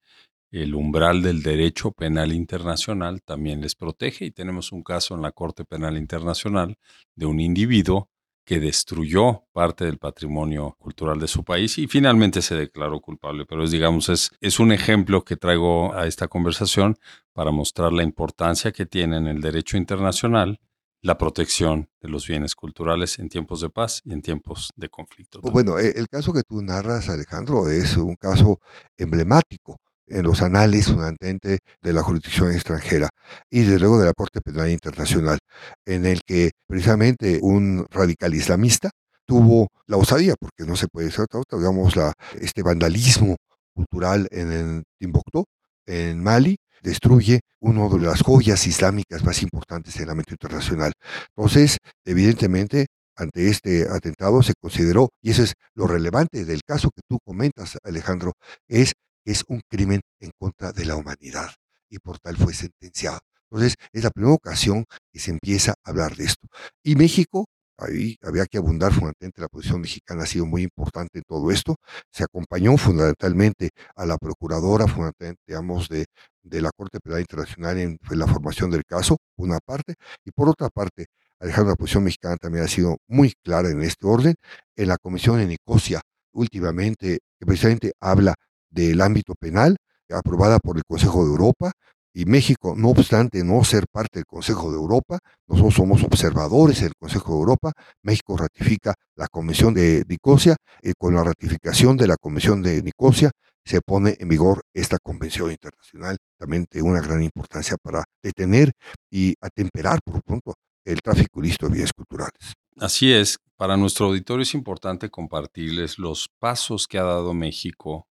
el 0.51 0.75
umbral 0.75 1.21
del 1.21 1.43
derecho 1.43 1.91
penal 1.91 2.31
internacional 2.31 3.21
también 3.21 3.61
les 3.61 3.75
protege 3.75 4.25
y 4.25 4.31
tenemos 4.31 4.71
un 4.71 4.83
caso 4.83 5.15
en 5.15 5.21
la 5.21 5.31
Corte 5.31 5.65
Penal 5.65 5.97
Internacional 5.97 6.77
de 7.15 7.25
un 7.25 7.39
individuo 7.39 8.09
que 8.45 8.61
destruyó 8.61 9.43
parte 9.51 9.83
del 9.83 9.97
patrimonio 9.97 10.77
cultural 10.79 11.19
de 11.19 11.27
su 11.27 11.43
país 11.43 11.77
y 11.79 11.87
finalmente 11.87 12.41
se 12.41 12.55
declaró 12.55 13.01
culpable. 13.01 13.45
Pero 13.45 13.65
es, 13.65 13.71
digamos, 13.71 14.07
es, 14.07 14.31
es 14.39 14.59
un 14.59 14.71
ejemplo 14.71 15.25
que 15.25 15.35
traigo 15.35 15.93
a 15.93 16.07
esta 16.07 16.29
conversación 16.29 16.95
para 17.33 17.51
mostrar 17.51 17.91
la 17.91 18.03
importancia 18.03 18.71
que 18.71 18.85
tiene 18.85 19.17
en 19.17 19.27
el 19.27 19.41
derecho 19.41 19.75
internacional 19.75 20.61
la 21.01 21.17
protección 21.17 21.89
de 22.01 22.09
los 22.09 22.27
bienes 22.27 22.55
culturales 22.55 23.19
en 23.19 23.29
tiempos 23.29 23.61
de 23.61 23.69
paz 23.69 24.01
y 24.03 24.13
en 24.13 24.21
tiempos 24.21 24.71
de 24.75 24.89
conflicto. 24.89 25.41
Bueno, 25.41 25.79
e, 25.79 25.91
el 25.91 26.07
caso 26.07 26.33
que 26.33 26.43
tú 26.43 26.61
narras, 26.61 27.09
Alejandro, 27.09 27.69
es 27.69 27.97
un 27.97 28.15
caso 28.15 28.59
emblemático 28.97 29.77
en 30.07 30.23
los 30.23 30.41
anales 30.41 30.93
de 31.19 31.93
la 31.93 32.01
jurisdicción 32.01 32.51
extranjera 32.51 33.09
y 33.49 33.61
desde 33.61 33.79
luego 33.79 33.99
de 33.99 34.05
la 34.05 34.13
Corte 34.13 34.41
Penal 34.41 34.69
Internacional, 34.69 35.39
en 35.85 36.05
el 36.05 36.21
que 36.25 36.51
precisamente 36.65 37.39
un 37.41 37.85
radical 37.89 38.33
islamista 38.33 38.89
tuvo 39.25 39.67
la 39.85 39.97
osadía, 39.97 40.35
porque 40.39 40.63
no 40.65 40.77
se 40.77 40.87
puede 40.87 41.11
ser 41.11 41.27
digamos, 41.51 41.95
la, 41.97 42.13
este 42.39 42.63
vandalismo 42.63 43.35
cultural 43.73 44.27
en 44.31 44.51
el 44.51 44.83
Timbuktu, 44.97 45.43
en 45.85 46.23
Mali, 46.23 46.57
destruye 46.81 47.41
una 47.59 47.87
de 47.89 47.99
las 47.99 48.21
joyas 48.21 48.65
islámicas 48.67 49.23
más 49.23 49.41
importantes 49.41 49.95
en 49.97 50.03
el 50.03 50.09
ámbito 50.11 50.33
internacional. 50.33 50.93
Entonces, 51.35 51.77
evidentemente, 52.05 52.87
ante 53.15 53.49
este 53.49 53.87
atentado 53.89 54.43
se 54.43 54.53
consideró, 54.59 55.09
y 55.21 55.31
eso 55.31 55.43
es 55.43 55.53
lo 55.73 55.87
relevante 55.87 56.45
del 56.45 56.61
caso 56.63 56.89
que 56.91 57.01
tú 57.07 57.17
comentas, 57.25 57.77
Alejandro, 57.83 58.33
es 58.67 58.93
que 59.25 59.31
es 59.31 59.43
un 59.47 59.61
crimen 59.67 60.01
en 60.19 60.31
contra 60.39 60.71
de 60.71 60.85
la 60.85 60.95
humanidad 60.95 61.49
y 61.89 61.99
por 61.99 62.19
tal 62.19 62.37
fue 62.37 62.53
sentenciado. 62.53 63.19
Entonces, 63.49 63.75
es 63.93 64.03
la 64.03 64.11
primera 64.11 64.33
ocasión 64.33 64.85
que 65.11 65.19
se 65.19 65.31
empieza 65.31 65.73
a 65.83 65.89
hablar 65.89 66.15
de 66.15 66.25
esto. 66.25 66.47
Y 66.83 66.95
México, 66.95 67.45
ahí 67.77 68.17
había 68.23 68.45
que 68.45 68.57
abundar 68.57 68.91
fundamentalmente, 68.91 69.41
la 69.41 69.47
posición 69.47 69.81
mexicana 69.81 70.23
ha 70.23 70.25
sido 70.25 70.45
muy 70.45 70.63
importante 70.63 71.19
en 71.19 71.23
todo 71.27 71.51
esto, 71.51 71.75
se 72.11 72.23
acompañó 72.23 72.77
fundamentalmente 72.77 73.69
a 73.95 74.05
la 74.05 74.17
procuradora, 74.17 74.87
fundamentalmente, 74.87 75.41
digamos, 75.47 75.89
de, 75.89 76.05
de 76.43 76.61
la 76.61 76.71
Corte 76.75 76.99
Penal 76.99 77.21
Internacional 77.21 77.77
en, 77.79 77.97
en 78.09 78.19
la 78.19 78.27
formación 78.27 78.71
del 78.71 78.83
caso, 78.85 79.17
una 79.37 79.59
parte, 79.59 79.95
y 80.25 80.31
por 80.31 80.49
otra 80.49 80.69
parte, 80.69 81.07
Alejandro, 81.39 81.71
la 81.71 81.75
posición 81.75 82.03
mexicana 82.03 82.35
también 82.37 82.63
ha 82.65 82.67
sido 82.67 82.97
muy 83.07 83.33
clara 83.43 83.69
en 83.69 83.83
este 83.83 84.07
orden. 84.07 84.35
En 84.75 84.87
la 84.87 84.97
Comisión 84.97 85.37
de 85.37 85.45
Nicosia, 85.45 86.01
últimamente, 86.33 87.19
que 87.39 87.45
precisamente 87.45 87.93
habla 87.99 88.33
del 88.71 89.01
ámbito 89.01 89.35
penal, 89.35 89.77
aprobada 90.09 90.59
por 90.59 90.77
el 90.77 90.83
Consejo 90.85 91.23
de 91.23 91.31
Europa, 91.31 91.73
y 92.17 92.25
México, 92.25 92.73
no 92.75 92.89
obstante 92.89 93.43
no 93.43 93.63
ser 93.63 93.85
parte 93.91 94.17
del 94.17 94.25
Consejo 94.25 94.71
de 94.71 94.77
Europa, 94.77 95.19
nosotros 95.47 95.75
somos 95.75 96.03
observadores 96.03 96.81
del 96.81 96.93
Consejo 96.99 97.33
de 97.33 97.39
Europa, 97.41 97.73
México 98.01 98.35
ratifica 98.35 98.95
la 99.15 99.27
Convención 99.27 99.71
de 99.75 100.03
Nicosia 100.09 100.55
y 100.81 100.93
con 100.97 101.13
la 101.13 101.23
ratificación 101.23 101.95
de 101.95 102.07
la 102.07 102.17
Convención 102.17 102.63
de 102.63 102.81
Nicosia 102.81 103.29
se 103.63 103.81
pone 103.81 104.15
en 104.17 104.29
vigor 104.29 104.61
esta 104.73 104.97
convención 104.97 105.51
internacional, 105.51 106.17
también 106.39 106.65
de 106.71 106.81
una 106.81 107.01
gran 107.01 107.21
importancia 107.21 107.77
para 107.79 108.03
detener 108.23 108.71
y 109.11 109.35
atemperar 109.39 109.99
por 110.03 110.23
pronto 110.23 110.55
el 110.85 110.99
tráfico 111.01 111.39
ilícito 111.41 111.67
de 111.67 111.73
bienes 111.73 111.93
culturales. 111.93 112.53
Así 112.77 113.13
es, 113.13 113.37
para 113.57 113.77
nuestro 113.77 114.07
auditorio 114.07 114.41
es 114.41 114.55
importante 114.55 115.11
compartirles 115.11 115.99
los 115.99 116.29
pasos 116.39 116.87
que 116.87 116.97
ha 116.97 117.03
dado 117.03 117.35
México 117.35 118.07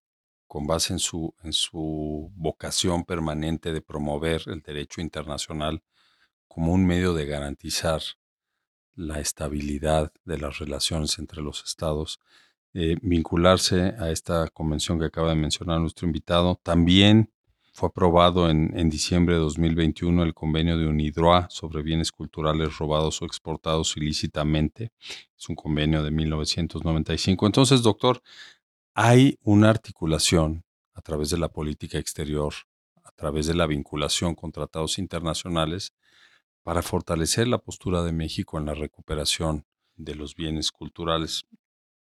con 0.46 0.66
base 0.66 0.92
en 0.92 0.98
su, 0.98 1.34
en 1.42 1.52
su 1.52 2.30
vocación 2.34 3.04
permanente 3.04 3.72
de 3.72 3.80
promover 3.80 4.42
el 4.46 4.62
derecho 4.62 5.00
internacional 5.00 5.82
como 6.48 6.72
un 6.72 6.86
medio 6.86 7.12
de 7.12 7.26
garantizar 7.26 8.00
la 8.94 9.20
estabilidad 9.20 10.12
de 10.24 10.38
las 10.38 10.58
relaciones 10.58 11.18
entre 11.18 11.42
los 11.42 11.62
estados, 11.64 12.18
eh, 12.72 12.96
vincularse 13.02 13.94
a 13.98 14.10
esta 14.10 14.48
convención 14.48 14.98
que 14.98 15.04
acaba 15.04 15.30
de 15.30 15.36
mencionar 15.36 15.80
nuestro 15.80 16.06
invitado. 16.06 16.58
También 16.62 17.30
fue 17.72 17.90
aprobado 17.90 18.48
en, 18.48 18.72
en 18.78 18.88
diciembre 18.88 19.34
de 19.34 19.40
2021 19.40 20.22
el 20.22 20.32
convenio 20.32 20.78
de 20.78 20.86
UNIDROA 20.86 21.48
sobre 21.50 21.82
bienes 21.82 22.10
culturales 22.10 22.78
robados 22.78 23.20
o 23.20 23.26
exportados 23.26 23.94
ilícitamente. 23.98 24.92
Es 25.38 25.48
un 25.50 25.56
convenio 25.56 26.02
de 26.02 26.10
1995. 26.10 27.44
Entonces, 27.44 27.82
doctor, 27.82 28.22
hay 28.98 29.38
una 29.42 29.68
articulación 29.68 30.64
a 30.94 31.02
través 31.02 31.28
de 31.28 31.36
la 31.36 31.50
política 31.50 31.98
exterior, 31.98 32.54
a 33.04 33.10
través 33.10 33.46
de 33.46 33.52
la 33.52 33.66
vinculación 33.66 34.34
con 34.34 34.52
tratados 34.52 34.98
internacionales, 34.98 35.92
para 36.62 36.80
fortalecer 36.80 37.46
la 37.46 37.58
postura 37.58 38.02
de 38.02 38.12
México 38.12 38.56
en 38.56 38.64
la 38.64 38.72
recuperación 38.72 39.66
de 39.96 40.14
los 40.14 40.34
bienes 40.34 40.72
culturales. 40.72 41.44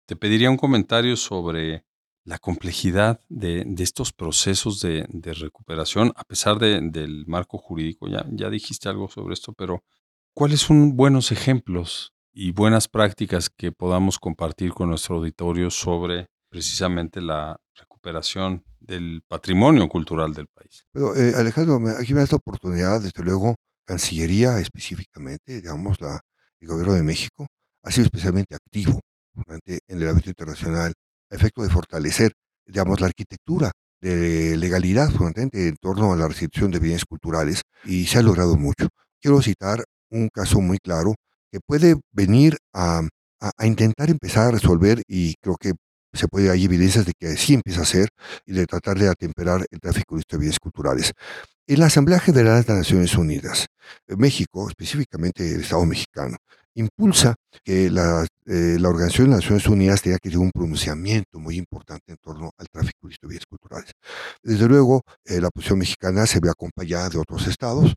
Te 0.06 0.16
pediría 0.16 0.50
un 0.50 0.56
comentario 0.56 1.18
sobre 1.18 1.84
la 2.24 2.38
complejidad 2.38 3.20
de, 3.28 3.66
estos 3.76 4.14
procesos 4.14 4.80
de, 4.80 5.06
recuperación, 5.34 6.14
a 6.16 6.24
pesar 6.24 6.58
del 6.58 7.26
marco 7.26 7.58
jurídico. 7.58 8.08
Ya, 8.08 8.24
ya 8.30 8.48
dijiste 8.48 8.88
algo 8.88 9.08
sobre 9.08 9.34
esto, 9.34 9.52
pero 9.52 9.84
¿cuáles 10.32 10.60
son 10.60 10.96
buenos 10.96 11.30
ejemplos 11.30 12.14
y 12.32 12.52
buenas 12.52 12.88
prácticas 12.88 13.50
que 13.50 13.70
podamos 13.70 14.18
compartir 14.18 14.72
con 14.72 14.88
nuestro 14.88 15.16
auditorio 15.16 15.70
sobre 15.70 16.30
precisamente 16.48 17.20
la 17.20 17.56
recuperación 17.74 18.64
del 18.80 19.22
patrimonio 19.26 19.88
cultural 19.88 20.32
del 20.32 20.46
país. 20.46 20.84
Pero, 20.92 21.14
eh, 21.16 21.34
Alejandro, 21.34 21.80
aquí 21.98 22.12
me 22.12 22.20
da 22.20 22.24
esta 22.24 22.36
oportunidad, 22.36 23.00
desde 23.00 23.22
luego, 23.22 23.56
Cancillería 23.84 24.58
específicamente, 24.58 25.54
digamos, 25.54 26.00
la, 26.00 26.20
el 26.60 26.68
gobierno 26.68 26.94
de 26.94 27.02
México 27.04 27.46
ha 27.84 27.90
sido 27.90 28.06
especialmente 28.06 28.54
activo 28.56 29.00
en 29.54 30.02
el 30.02 30.08
ámbito 30.08 30.30
internacional 30.30 30.92
a 31.30 31.34
efecto 31.34 31.62
de 31.62 31.68
fortalecer, 31.68 32.32
digamos, 32.66 33.00
la 33.00 33.06
arquitectura 33.06 33.70
de 34.00 34.56
legalidad 34.56 35.08
fundamentalmente 35.10 35.68
en 35.68 35.76
torno 35.76 36.12
a 36.12 36.16
la 36.16 36.28
recepción 36.28 36.70
de 36.70 36.80
bienes 36.80 37.04
culturales 37.04 37.62
y 37.84 38.06
se 38.06 38.18
ha 38.18 38.22
logrado 38.22 38.56
mucho. 38.56 38.88
Quiero 39.20 39.40
citar 39.40 39.84
un 40.10 40.28
caso 40.28 40.60
muy 40.60 40.78
claro 40.78 41.14
que 41.50 41.60
puede 41.64 41.96
venir 42.12 42.56
a, 42.72 43.02
a 43.40 43.66
intentar 43.66 44.10
empezar 44.10 44.48
a 44.48 44.50
resolver 44.50 45.02
y 45.06 45.34
creo 45.40 45.56
que 45.56 45.74
se 46.16 46.28
puede, 46.28 46.50
hay 46.50 46.64
evidencias 46.64 47.04
de 47.06 47.12
que 47.18 47.36
sí 47.36 47.54
empieza 47.54 47.80
a 47.80 47.82
hacer 47.84 48.08
y 48.44 48.52
de 48.52 48.66
tratar 48.66 48.98
de 48.98 49.08
atemperar 49.08 49.66
el 49.70 49.80
tráfico 49.80 50.16
de 50.16 50.38
bienes 50.38 50.58
culturales. 50.58 51.12
En 51.68 51.80
la 51.80 51.86
Asamblea 51.86 52.20
General 52.20 52.62
de 52.62 52.68
las 52.68 52.78
Naciones 52.78 53.16
Unidas, 53.16 53.66
eh, 54.06 54.16
México, 54.16 54.68
específicamente 54.68 55.52
el 55.52 55.62
Estado 55.62 55.84
mexicano, 55.84 56.36
impulsa 56.74 57.34
que 57.64 57.90
la, 57.90 58.24
eh, 58.46 58.76
la 58.78 58.88
Organización 58.88 59.26
de 59.26 59.36
las 59.36 59.40
Naciones 59.40 59.66
Unidas 59.66 60.02
tenga 60.02 60.18
que 60.18 60.28
tener 60.28 60.44
un 60.44 60.52
pronunciamiento 60.52 61.40
muy 61.40 61.56
importante 61.56 62.12
en 62.12 62.18
torno 62.18 62.52
al 62.56 62.68
tráfico 62.68 63.08
de 63.08 63.16
bienes 63.22 63.46
culturales. 63.46 63.90
Desde 64.42 64.68
luego, 64.68 65.02
eh, 65.24 65.40
la 65.40 65.50
posición 65.50 65.80
mexicana 65.80 66.26
se 66.26 66.38
ve 66.38 66.50
acompañada 66.50 67.08
de 67.08 67.18
otros 67.18 67.46
estados, 67.48 67.94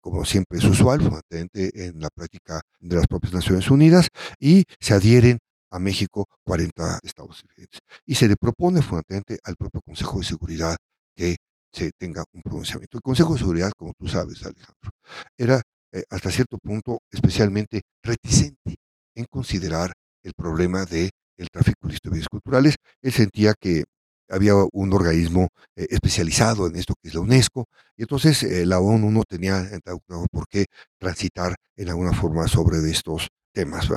como 0.00 0.24
siempre 0.24 0.58
es 0.58 0.64
usual, 0.64 1.00
en 1.30 2.00
la 2.00 2.08
práctica 2.10 2.60
de 2.80 2.96
las 2.96 3.06
propias 3.06 3.32
Naciones 3.32 3.70
Unidas, 3.70 4.08
y 4.40 4.64
se 4.80 4.94
adhieren 4.94 5.38
a 5.70 5.78
México 5.78 6.26
40 6.44 7.00
estados 7.02 7.42
diferentes. 7.42 7.80
Y 8.06 8.14
se 8.14 8.28
le 8.28 8.36
propone 8.36 8.82
fundamentalmente 8.82 9.38
al 9.44 9.56
propio 9.56 9.80
Consejo 9.82 10.18
de 10.18 10.24
Seguridad 10.24 10.76
que 11.14 11.36
se 11.72 11.92
tenga 11.98 12.24
un 12.32 12.42
pronunciamiento. 12.42 12.98
El 12.98 13.02
Consejo 13.02 13.34
de 13.34 13.38
Seguridad, 13.38 13.72
como 13.76 13.92
tú 13.98 14.08
sabes, 14.08 14.42
Alejandro, 14.44 14.90
era 15.36 15.62
eh, 15.92 16.04
hasta 16.10 16.30
cierto 16.30 16.58
punto 16.58 17.00
especialmente 17.10 17.82
reticente 18.02 18.76
en 19.14 19.24
considerar 19.26 19.92
el 20.22 20.32
problema 20.34 20.84
del 20.84 21.10
el 21.36 21.48
tráfico 21.48 21.88
de 21.88 21.98
bienes 22.04 22.28
culturales. 22.28 22.76
Él 23.02 23.12
sentía 23.12 23.54
que 23.58 23.84
había 24.28 24.54
un 24.72 24.92
organismo 24.92 25.48
eh, 25.76 25.86
especializado 25.90 26.66
en 26.66 26.76
esto 26.76 26.94
que 27.02 27.08
es 27.08 27.14
la 27.14 27.20
UNESCO, 27.20 27.66
y 27.96 28.02
entonces 28.02 28.42
eh, 28.42 28.64
la 28.66 28.78
ONU 28.80 29.10
no 29.10 29.22
tenía 29.24 29.68
por 30.30 30.46
qué 30.48 30.66
transitar 30.98 31.56
en 31.76 31.88
alguna 31.88 32.12
forma 32.12 32.46
sobre 32.46 32.78
estos 32.90 33.28
temas. 33.52 33.88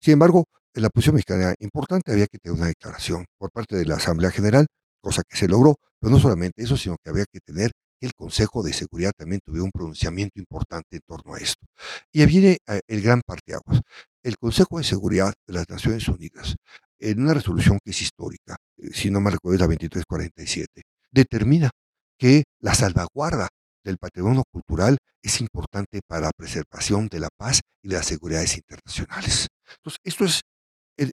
Sin 0.00 0.14
embargo, 0.14 0.46
en 0.74 0.82
la 0.82 0.90
posición 0.90 1.14
mexicana 1.16 1.54
importante 1.60 2.12
había 2.12 2.26
que 2.26 2.38
tener 2.38 2.58
una 2.58 2.68
declaración 2.68 3.26
por 3.38 3.50
parte 3.50 3.76
de 3.76 3.84
la 3.84 3.96
Asamblea 3.96 4.30
General, 4.30 4.66
cosa 5.00 5.22
que 5.28 5.36
se 5.36 5.48
logró, 5.48 5.76
pero 6.00 6.10
no 6.10 6.18
solamente 6.18 6.62
eso, 6.62 6.76
sino 6.76 6.96
que 7.02 7.10
había 7.10 7.24
que 7.30 7.40
tener 7.40 7.72
que 8.00 8.06
el 8.06 8.14
Consejo 8.14 8.62
de 8.62 8.72
Seguridad 8.72 9.12
también 9.16 9.40
tuviera 9.44 9.64
un 9.64 9.70
pronunciamiento 9.70 10.38
importante 10.38 10.96
en 10.96 11.00
torno 11.06 11.34
a 11.34 11.38
esto. 11.38 11.66
Y 12.12 12.20
ahí 12.20 12.26
viene 12.26 12.58
eh, 12.66 12.80
el 12.88 13.02
gran 13.02 13.20
parteaguas. 13.24 13.80
El 14.22 14.36
Consejo 14.38 14.78
de 14.78 14.84
Seguridad 14.84 15.32
de 15.46 15.54
las 15.54 15.68
Naciones 15.68 16.08
Unidas, 16.08 16.56
en 16.98 17.20
una 17.20 17.34
resolución 17.34 17.78
que 17.84 17.90
es 17.90 18.02
histórica, 18.02 18.56
eh, 18.78 18.90
si 18.92 19.10
no 19.10 19.20
me 19.20 19.30
recuerdo 19.30 19.54
es 19.54 19.60
la 19.60 19.66
2347, 19.66 20.82
determina 21.10 21.70
que 22.18 22.44
la 22.60 22.74
salvaguarda 22.74 23.48
del 23.84 23.98
patrimonio 23.98 24.44
cultural 24.50 24.98
es 25.22 25.40
importante 25.40 26.00
para 26.06 26.26
la 26.26 26.30
preservación 26.36 27.08
de 27.08 27.20
la 27.20 27.28
paz 27.36 27.60
y 27.82 27.88
de 27.88 27.96
las 27.96 28.06
seguridades 28.06 28.56
internacionales. 28.56 29.48
Entonces, 29.76 30.00
esto 30.04 30.24
es 30.24 30.40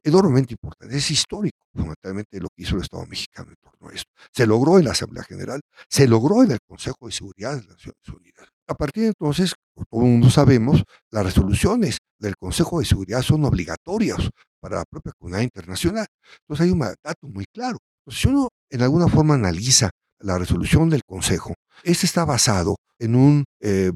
enormemente 0.04 0.54
importante, 0.54 0.96
es 0.96 1.12
histórico, 1.12 1.58
fundamentalmente, 1.74 2.40
lo 2.40 2.50
que 2.50 2.64
hizo 2.64 2.76
el 2.76 2.82
Estado 2.82 3.06
mexicano 3.06 3.50
en 3.50 3.56
torno 3.58 3.90
a 3.90 3.94
esto. 3.94 4.12
Se 4.34 4.46
logró 4.46 4.78
en 4.78 4.86
la 4.86 4.92
Asamblea 4.92 5.24
General, 5.24 5.62
se 5.88 6.08
logró 6.08 6.44
en 6.44 6.52
el 6.52 6.60
Consejo 6.68 7.08
de 7.08 7.12
Seguridad 7.12 7.52
de 7.52 7.58
las 7.58 7.68
Naciones 7.68 8.10
Unidas. 8.10 8.48
A 8.68 8.76
partir 8.76 9.04
de 9.04 9.10
entonces, 9.10 9.54
como 9.74 9.86
todo 9.90 10.02
el 10.02 10.12
mundo 10.12 10.30
sabemos, 10.30 10.84
las 11.12 11.26
resoluciones 11.26 11.98
del 12.20 12.36
Consejo 12.38 12.80
de 12.80 12.86
Seguridad 12.86 13.22
son 13.22 13.46
obligatorias 13.46 14.30
para 14.60 14.78
la 14.78 14.86
propia 14.86 15.14
comunidad 15.18 15.42
internacional. 15.44 16.06
Entonces 16.42 16.66
hay 16.66 16.72
un 16.72 16.80
dato 16.80 17.28
muy 17.28 17.46
claro. 17.54 17.78
si 18.08 18.28
uno 18.28 18.50
en 18.70 18.82
alguna 18.82 19.08
forma 19.08 19.36
analiza 19.36 19.90
la 20.20 20.38
resolución 20.38 20.90
del 20.90 21.02
Consejo, 21.06 21.54
este 21.84 22.06
está 22.06 22.26
basado 22.26 22.76
en 23.00 23.16
un... 23.16 23.44
Eh, 23.62 23.92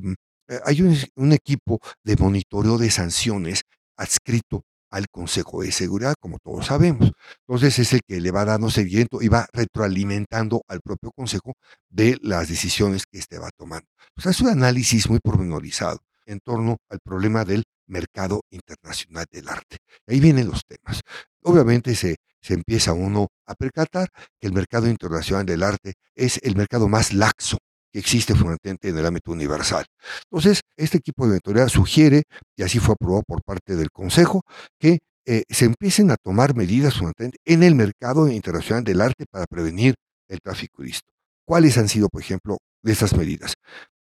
hay 0.65 0.81
un 1.15 1.31
equipo 1.31 1.79
de 2.03 2.15
monitoreo 2.17 2.77
de 2.77 2.91
sanciones 2.91 3.61
adscrito 3.97 4.63
al 4.93 5.09
Consejo 5.09 5.63
de 5.63 5.71
Seguridad, 5.71 6.13
como 6.19 6.37
todos 6.37 6.67
sabemos. 6.67 7.11
Entonces 7.47 7.79
es 7.79 7.93
el 7.93 8.01
que 8.07 8.21
le 8.21 8.29
va 8.29 8.45
dando 8.45 8.69
seguimiento 8.69 9.21
y 9.21 9.27
va 9.27 9.47
retroalimentando 9.51 10.61
al 10.67 10.81
propio 10.81 11.11
Consejo 11.11 11.53
de 11.89 12.17
las 12.21 12.47
decisiones 12.47 13.05
que 13.11 13.17
éste 13.17 13.39
va 13.39 13.49
tomando. 13.57 13.87
Pues 14.13 14.27
es 14.27 14.39
un 14.41 14.49
análisis 14.49 15.09
muy 15.09 15.19
pormenorizado 15.19 15.99
en 16.27 16.39
torno 16.39 16.77
al 16.89 16.99
problema 16.99 17.43
del 17.43 17.63
mercado 17.87 18.41
internacional 18.51 19.25
del 19.31 19.49
arte. 19.49 19.77
Ahí 20.07 20.19
vienen 20.19 20.47
los 20.47 20.61
temas. 20.63 21.01
Obviamente 21.41 21.95
se, 21.95 22.17
se 22.39 22.53
empieza 22.53 22.93
uno 22.93 23.29
a 23.47 23.55
percatar 23.55 24.09
que 24.39 24.47
el 24.47 24.53
mercado 24.53 24.87
internacional 24.87 25.45
del 25.45 25.63
arte 25.63 25.93
es 26.13 26.39
el 26.43 26.55
mercado 26.55 26.87
más 26.87 27.13
laxo 27.13 27.57
que 27.93 27.99
existe 27.99 28.33
fundamentalmente 28.33 28.89
en 28.89 28.97
el 28.97 29.05
ámbito 29.05 29.31
universal. 29.31 29.85
Entonces, 30.29 30.61
este 30.75 30.97
equipo 30.97 31.25
de 31.25 31.33
mentoría 31.33 31.69
sugiere, 31.69 32.23
y 32.57 32.63
así 32.63 32.79
fue 32.79 32.95
aprobado 32.95 33.23
por 33.25 33.43
parte 33.43 33.75
del 33.75 33.91
Consejo, 33.91 34.41
que 34.79 34.99
eh, 35.25 35.43
se 35.49 35.65
empiecen 35.65 36.11
a 36.11 36.17
tomar 36.17 36.55
medidas 36.55 36.95
fundamentalmente 36.95 37.37
en 37.45 37.63
el 37.63 37.75
mercado 37.75 38.27
internacional 38.27 38.83
del 38.83 38.99
arte 38.99 39.25
para 39.29 39.45
prevenir 39.45 39.93
el 40.27 40.39
tráfico 40.41 40.83
ilícito. 40.83 41.07
¿Cuáles 41.45 41.77
han 41.77 41.87
sido, 41.87 42.09
por 42.09 42.21
ejemplo, 42.21 42.57
de 42.81 42.91
esas 42.91 43.15
medidas? 43.15 43.53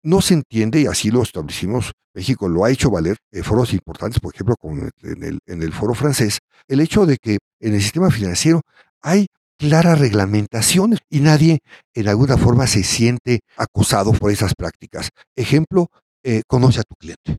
no 0.05 0.21
se 0.21 0.35
entiende, 0.35 0.83
y 0.83 0.87
así 0.87 1.11
lo 1.11 1.23
establecimos, 1.23 1.93
México 2.15 2.49
lo 2.49 2.65
ha 2.65 2.71
hecho 2.71 2.91
valer 2.91 3.17
en 3.33 3.43
foros 3.43 3.73
importantes, 3.73 4.21
por 4.21 4.35
ejemplo, 4.35 4.55
como 4.57 4.83
en 5.03 5.23
el, 5.25 5.39
en 5.47 5.63
el 5.63 5.73
foro 5.73 5.95
francés, 5.95 6.39
el 6.69 6.81
hecho 6.81 7.07
de 7.07 7.17
que 7.17 7.39
en 7.61 7.75
el 7.75 7.83
sistema 7.83 8.11
financiero 8.11 8.61
hay 9.01 9.27
claras 9.59 9.99
reglamentaciones 9.99 11.01
y 11.09 11.21
nadie 11.21 11.61
en 11.95 12.09
alguna 12.09 12.37
forma 12.37 12.67
se 12.67 12.83
siente 12.83 13.41
acosado 13.57 14.13
por 14.13 14.31
esas 14.31 14.55
prácticas. 14.55 15.11
Ejemplo, 15.37 15.89
eh, 16.23 16.43
conoce 16.47 16.81
a 16.81 16.85
tu 16.85 16.95
cliente. 16.97 17.39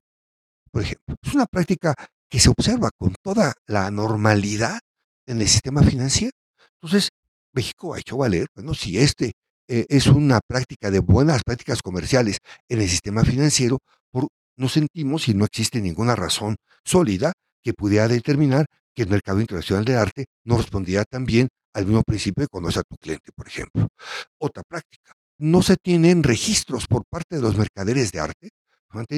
Por 0.72 0.84
ejemplo, 0.84 1.16
es 1.22 1.34
una 1.34 1.46
práctica 1.46 1.94
que 2.30 2.40
se 2.40 2.50
observa 2.50 2.90
con 2.98 3.16
toda 3.22 3.54
la 3.68 3.90
normalidad 3.92 4.80
en 5.26 5.42
el 5.42 5.48
sistema 5.48 5.84
financiero. 5.84 6.34
Entonces, 6.82 7.10
México 7.54 7.94
ha 7.94 8.00
hecho 8.00 8.18
valer, 8.18 8.48
bueno, 8.54 8.74
si 8.74 9.00
este 9.00 9.34
eh, 9.68 9.86
es 9.90 10.08
una 10.08 10.40
práctica 10.46 10.92
de 10.92 11.00
buenas 11.00 11.44
prácticas 11.44 11.82
comerciales 11.82 12.38
en 12.70 12.82
el 12.82 12.90
sistema 12.90 13.24
financiero, 13.24 13.80
por, 14.12 14.28
no 14.58 14.70
sentimos 14.70 15.28
y 15.28 15.34
no 15.34 15.46
existe 15.46 15.82
ninguna 15.82 16.16
razón 16.16 16.58
sólida 16.84 17.34
que 17.64 17.74
pudiera 17.74 18.08
determinar 18.08 18.66
que 18.94 19.04
el 19.04 19.10
mercado 19.10 19.42
internacional 19.42 19.86
de 19.86 19.96
arte 19.96 20.26
no 20.44 20.58
respondiera 20.58 21.04
también 21.06 21.48
al 21.76 21.86
mismo 21.86 22.04
principio 22.04 22.42
de 22.42 22.48
conocer 22.48 22.80
a 22.82 22.84
tu 22.84 22.96
cliente, 22.98 23.32
por 23.34 23.48
ejemplo. 23.48 23.88
Otra 24.40 24.64
práctica, 24.64 25.14
no 25.38 25.62
se 25.62 25.78
tienen 25.78 26.24
registros 26.24 26.88
por 26.88 27.04
parte 27.06 27.36
de 27.36 27.42
los 27.42 27.58
mercaderes 27.58 28.12
de 28.12 28.20
arte 28.20 28.50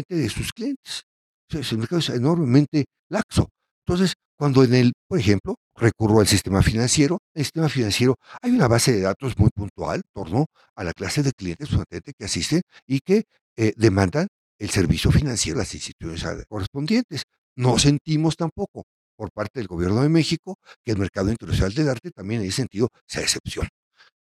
de 0.09 0.29
sus 0.29 0.51
clientes. 0.53 1.03
el 1.49 1.77
mercado 1.77 1.99
es 1.99 2.09
enormemente 2.09 2.85
laxo. 3.09 3.49
Entonces, 3.85 4.15
cuando 4.35 4.63
en 4.63 4.73
el, 4.73 4.93
por 5.07 5.19
ejemplo, 5.19 5.55
recurro 5.75 6.19
al 6.19 6.27
sistema 6.27 6.61
financiero, 6.61 7.19
el 7.33 7.43
sistema 7.43 7.69
financiero 7.69 8.15
hay 8.41 8.51
una 8.51 8.67
base 8.67 8.91
de 8.91 9.01
datos 9.01 9.37
muy 9.37 9.49
puntual 9.49 9.97
en 9.97 10.03
torno 10.13 10.45
a 10.75 10.83
la 10.83 10.93
clase 10.93 11.23
de 11.23 11.31
clientes 11.31 11.69
que 12.17 12.25
asisten 12.25 12.61
y 12.87 12.99
que 12.99 13.25
eh, 13.55 13.73
demandan 13.77 14.27
el 14.59 14.69
servicio 14.69 15.11
financiero 15.11 15.59
a 15.59 15.61
las 15.61 15.73
instituciones 15.73 16.45
correspondientes. 16.47 17.23
No 17.55 17.79
sentimos 17.79 18.35
tampoco 18.35 18.85
por 19.17 19.31
parte 19.31 19.59
del 19.59 19.67
gobierno 19.67 20.01
de 20.01 20.09
México 20.09 20.55
que 20.85 20.91
el 20.91 20.97
mercado 20.97 21.29
internacional 21.29 21.73
del 21.73 21.89
arte 21.89 22.11
también 22.11 22.41
en 22.41 22.47
ese 22.47 22.57
sentido 22.57 22.89
sea 23.07 23.23
excepción. 23.23 23.67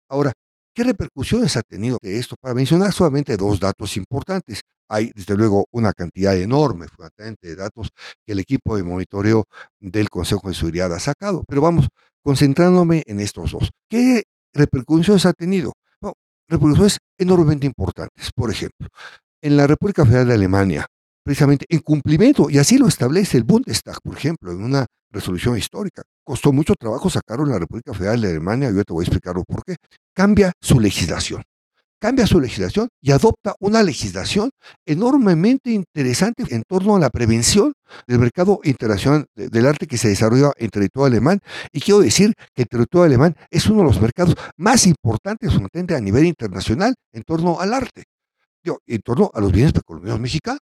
Ahora, 0.10 0.34
¿qué 0.76 0.84
repercusiones 0.84 1.56
ha 1.58 1.62
tenido 1.62 1.98
de 2.02 2.20
esto? 2.20 2.36
Para 2.40 2.54
mencionar 2.54 2.92
solamente 2.92 3.38
dos 3.38 3.60
datos 3.60 3.96
importantes. 3.98 4.62
Hay, 4.90 5.12
desde 5.16 5.38
luego, 5.38 5.66
una 5.72 5.94
cantidad 5.94 6.36
enorme, 6.36 6.88
de 7.42 7.56
datos 7.56 7.90
que 8.26 8.34
el 8.34 8.40
equipo 8.40 8.76
de 8.76 8.84
monitoreo 8.84 9.46
del 9.80 10.10
Consejo 10.10 10.50
de 10.50 10.54
Seguridad 10.54 10.94
ha 10.94 11.00
sacado. 11.00 11.46
Pero 11.48 11.62
vamos, 11.62 11.88
concentrándome 12.22 13.04
en 13.06 13.22
estos 13.22 13.52
dos. 13.52 13.70
¿Qué 13.90 14.24
repercusiones 14.54 15.26
ha 15.26 15.32
tenido? 15.32 15.72
Bueno, 16.02 16.16
repercusiones 16.50 16.98
enormemente 17.18 17.66
importantes. 17.68 18.32
Por 18.36 18.52
ejemplo, 18.52 18.90
en 19.42 19.56
la 19.56 19.66
República 19.66 20.06
Federal 20.06 20.28
de 20.28 20.34
Alemania, 20.34 20.86
precisamente 21.24 21.66
en 21.70 21.80
cumplimiento, 21.80 22.50
y 22.50 22.58
así 22.58 22.78
lo 22.78 22.88
establece 22.88 23.38
el 23.38 23.44
Bundestag, 23.44 24.02
por 24.02 24.18
ejemplo, 24.18 24.52
en 24.52 24.64
una 24.64 24.86
resolución 25.12 25.58
histórica. 25.58 26.04
Costó 26.24 26.52
mucho 26.52 26.74
trabajo 26.76 27.10
sacarlo 27.10 27.46
en 27.46 27.52
la 27.52 27.60
República 27.60 27.94
Federal 27.94 28.22
de 28.22 28.30
Alemania, 28.30 28.70
y 28.70 28.76
yo 28.76 28.84
te 28.84 28.94
voy 28.94 29.04
a 29.04 29.08
explicar 29.08 29.36
por 29.46 29.64
qué. 29.64 29.76
Cambia 30.14 30.52
su 30.62 30.80
legislación, 30.80 31.44
cambia 32.00 32.26
su 32.26 32.40
legislación 32.40 32.90
y 33.02 33.12
adopta 33.12 33.54
una 33.60 33.84
legislación 33.84 34.50
enormemente 34.86 35.72
interesante 35.72 36.44
en 36.50 36.64
torno 36.68 36.96
a 36.96 37.00
la 37.00 37.10
prevención 37.10 37.74
del 38.08 38.20
mercado 38.20 38.60
internacional 38.64 39.26
del 39.36 39.66
arte 39.68 39.88
que 39.88 39.98
se 39.98 40.10
desarrolla 40.10 40.52
en 40.58 40.70
territorio 40.70 41.06
alemán. 41.06 41.40
Y 41.72 41.80
quiero 41.80 42.00
decir 42.00 42.34
que 42.56 42.64
el 42.64 42.68
territorio 42.68 43.06
alemán 43.06 43.36
es 43.50 43.68
uno 43.68 43.80
de 43.80 43.86
los 43.86 44.02
mercados 44.02 44.36
más 44.58 44.88
importantes 44.88 45.52
a 45.54 46.00
nivel 46.02 46.26
internacional 46.26 46.96
en 47.14 47.24
torno 47.24 47.60
al 47.60 47.74
arte, 47.74 48.04
en 48.64 49.02
torno 49.02 49.30
a 49.34 49.40
los 49.40 49.52
bienes 49.52 49.74
precolombianos 49.74 50.20
mexicanos 50.20 50.60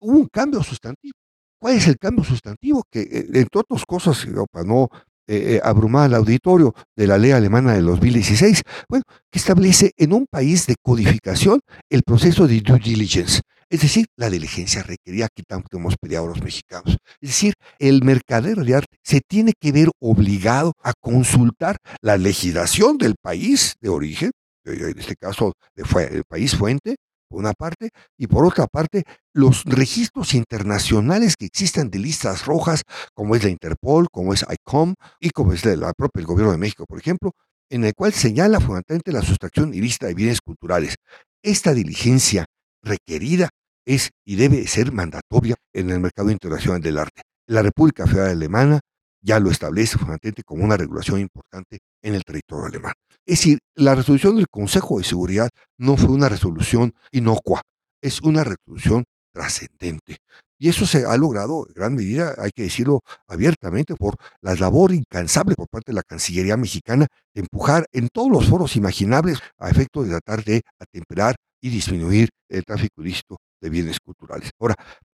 hubo 0.00 0.18
un 0.18 0.28
cambio 0.28 0.62
sustantivo. 0.62 1.14
¿Cuál 1.58 1.76
es 1.76 1.88
el 1.88 1.96
cambio 1.98 2.24
sustantivo? 2.24 2.84
Que, 2.90 3.00
eh, 3.00 3.26
entre 3.34 3.60
otras 3.60 3.84
cosas, 3.86 4.26
para 4.52 4.66
no 4.66 4.90
eh, 5.26 5.54
eh, 5.54 5.60
abrumar 5.64 6.04
al 6.04 6.16
auditorio 6.16 6.74
de 6.94 7.06
la 7.06 7.16
ley 7.16 7.30
alemana 7.30 7.72
de 7.72 7.80
2016, 7.80 8.62
bueno, 8.86 9.04
que 9.30 9.38
establece 9.38 9.92
en 9.96 10.12
un 10.12 10.26
país 10.30 10.66
de 10.66 10.76
codificación 10.82 11.60
el 11.88 12.02
proceso 12.02 12.46
de 12.46 12.60
due 12.60 12.78
diligence, 12.78 13.40
es 13.70 13.80
decir, 13.80 14.04
la 14.16 14.28
diligencia 14.28 14.82
requerida 14.82 15.28
que 15.34 15.42
tanto 15.42 15.78
hemos 15.78 15.96
peleado 15.96 16.26
los 16.26 16.42
mexicanos. 16.42 16.98
Es 17.22 17.30
decir, 17.30 17.54
el 17.78 18.04
mercader 18.04 18.58
de 18.58 18.74
arte 18.74 18.98
se 19.02 19.22
tiene 19.26 19.54
que 19.58 19.72
ver 19.72 19.88
obligado 19.98 20.74
a 20.82 20.92
consultar 21.00 21.78
la 22.02 22.18
legislación 22.18 22.98
del 22.98 23.14
país 23.18 23.76
de 23.80 23.88
origen, 23.88 24.30
en 24.66 24.98
este 24.98 25.16
caso 25.16 25.54
el 25.74 26.24
país 26.28 26.54
fuente, 26.54 26.96
una 27.36 27.52
parte, 27.52 27.90
y 28.18 28.26
por 28.26 28.44
otra 28.44 28.66
parte, 28.66 29.04
los 29.32 29.64
registros 29.64 30.34
internacionales 30.34 31.36
que 31.36 31.46
existen 31.46 31.90
de 31.90 31.98
listas 31.98 32.46
rojas, 32.46 32.82
como 33.14 33.36
es 33.36 33.44
la 33.44 33.50
Interpol, 33.50 34.08
como 34.10 34.32
es 34.32 34.44
ICOM 34.48 34.94
y 35.20 35.30
como 35.30 35.52
es 35.52 35.64
la, 35.64 35.92
propia 35.92 36.20
el 36.20 36.26
gobierno 36.26 36.52
de 36.52 36.58
México, 36.58 36.84
por 36.86 36.98
ejemplo, 36.98 37.32
en 37.70 37.84
el 37.84 37.94
cual 37.94 38.12
señala 38.12 38.60
fundamentalmente 38.60 39.12
la 39.12 39.22
sustracción 39.22 39.74
ilícita 39.74 40.06
de 40.06 40.14
bienes 40.14 40.40
culturales. 40.40 40.96
Esta 41.42 41.74
diligencia 41.74 42.46
requerida 42.82 43.50
es 43.86 44.10
y 44.24 44.36
debe 44.36 44.66
ser 44.66 44.92
mandatoria 44.92 45.56
en 45.72 45.90
el 45.90 46.00
mercado 46.00 46.30
internacional 46.30 46.80
del 46.80 46.98
arte. 46.98 47.22
La 47.46 47.62
República 47.62 48.06
Federal 48.06 48.30
Alemana 48.30 48.80
ya 49.24 49.40
lo 49.40 49.50
establece 49.50 49.98
fundamentalmente 49.98 50.42
como 50.44 50.64
una 50.64 50.76
regulación 50.76 51.18
importante 51.20 51.78
en 52.02 52.14
el 52.14 52.22
territorio 52.22 52.66
alemán. 52.66 52.92
Es 53.26 53.38
decir, 53.38 53.58
la 53.74 53.94
resolución 53.94 54.36
del 54.36 54.48
Consejo 54.48 54.98
de 54.98 55.04
Seguridad 55.04 55.48
no 55.78 55.96
fue 55.96 56.10
una 56.10 56.28
resolución 56.28 56.92
inocua, 57.10 57.62
es 58.02 58.20
una 58.20 58.44
resolución 58.44 59.04
trascendente. 59.32 60.18
Y 60.58 60.68
eso 60.68 60.86
se 60.86 61.04
ha 61.04 61.16
logrado 61.16 61.66
en 61.66 61.74
gran 61.74 61.94
medida, 61.94 62.34
hay 62.38 62.50
que 62.54 62.64
decirlo 62.64 63.00
abiertamente, 63.26 63.96
por 63.96 64.16
la 64.40 64.54
labor 64.54 64.92
incansable 64.92 65.54
por 65.56 65.68
parte 65.68 65.92
de 65.92 65.96
la 65.96 66.02
Cancillería 66.02 66.56
mexicana 66.56 67.06
de 67.34 67.40
empujar 67.40 67.86
en 67.92 68.08
todos 68.08 68.30
los 68.30 68.46
foros 68.46 68.76
imaginables 68.76 69.40
a 69.58 69.70
efecto 69.70 70.02
de 70.02 70.10
tratar 70.10 70.44
de 70.44 70.62
atemperar 70.78 71.34
y 71.60 71.70
disminuir 71.70 72.28
el 72.48 72.62
tráfico 72.62 73.02
ilícito 73.02 73.38
de 73.60 73.70
bienes 73.70 73.98
culturales. 73.98 74.50
Ahora, 74.60 74.74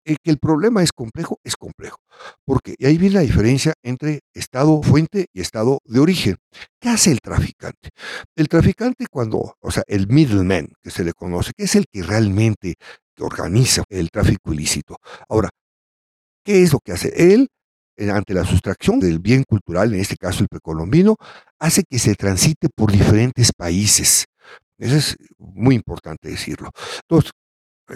el 0.08 0.16
que 0.22 0.30
el 0.30 0.38
problema 0.38 0.82
es 0.82 0.90
complejo, 0.92 1.38
es 1.44 1.54
complejo. 1.54 1.98
Porque 2.46 2.74
ahí 2.82 2.96
viene 2.96 3.16
la 3.16 3.20
diferencia 3.20 3.74
entre 3.82 4.20
estado 4.32 4.82
fuente 4.82 5.26
y 5.34 5.42
estado 5.42 5.80
de 5.84 6.00
origen. 6.00 6.36
¿Qué 6.80 6.88
hace 6.88 7.12
el 7.12 7.20
traficante? 7.20 7.90
El 8.34 8.48
traficante 8.48 9.06
cuando, 9.10 9.54
o 9.60 9.70
sea, 9.70 9.82
el 9.86 10.08
middleman 10.08 10.68
que 10.82 10.90
se 10.90 11.04
le 11.04 11.12
conoce, 11.12 11.52
que 11.54 11.64
es 11.64 11.74
el 11.76 11.84
que 11.92 12.02
realmente 12.02 12.76
organiza 13.20 13.84
el 13.90 14.10
tráfico 14.10 14.54
ilícito. 14.54 14.96
Ahora, 15.28 15.50
¿qué 16.42 16.62
es 16.62 16.72
lo 16.72 16.78
que 16.80 16.92
hace? 16.92 17.12
Él, 17.34 17.48
eh, 17.98 18.10
ante 18.10 18.32
la 18.32 18.44
sustracción 18.46 19.00
del 19.00 19.18
bien 19.18 19.44
cultural, 19.46 19.92
en 19.92 20.00
este 20.00 20.16
caso 20.16 20.42
el 20.42 20.48
precolombino, 20.48 21.16
hace 21.58 21.82
que 21.84 21.98
se 21.98 22.14
transite 22.14 22.68
por 22.74 22.90
diferentes 22.92 23.52
países. 23.52 24.24
Eso 24.78 24.96
es 24.96 25.16
muy 25.36 25.74
importante 25.74 26.30
decirlo. 26.30 26.70
Entonces, 27.02 27.32
eh, 27.32 27.47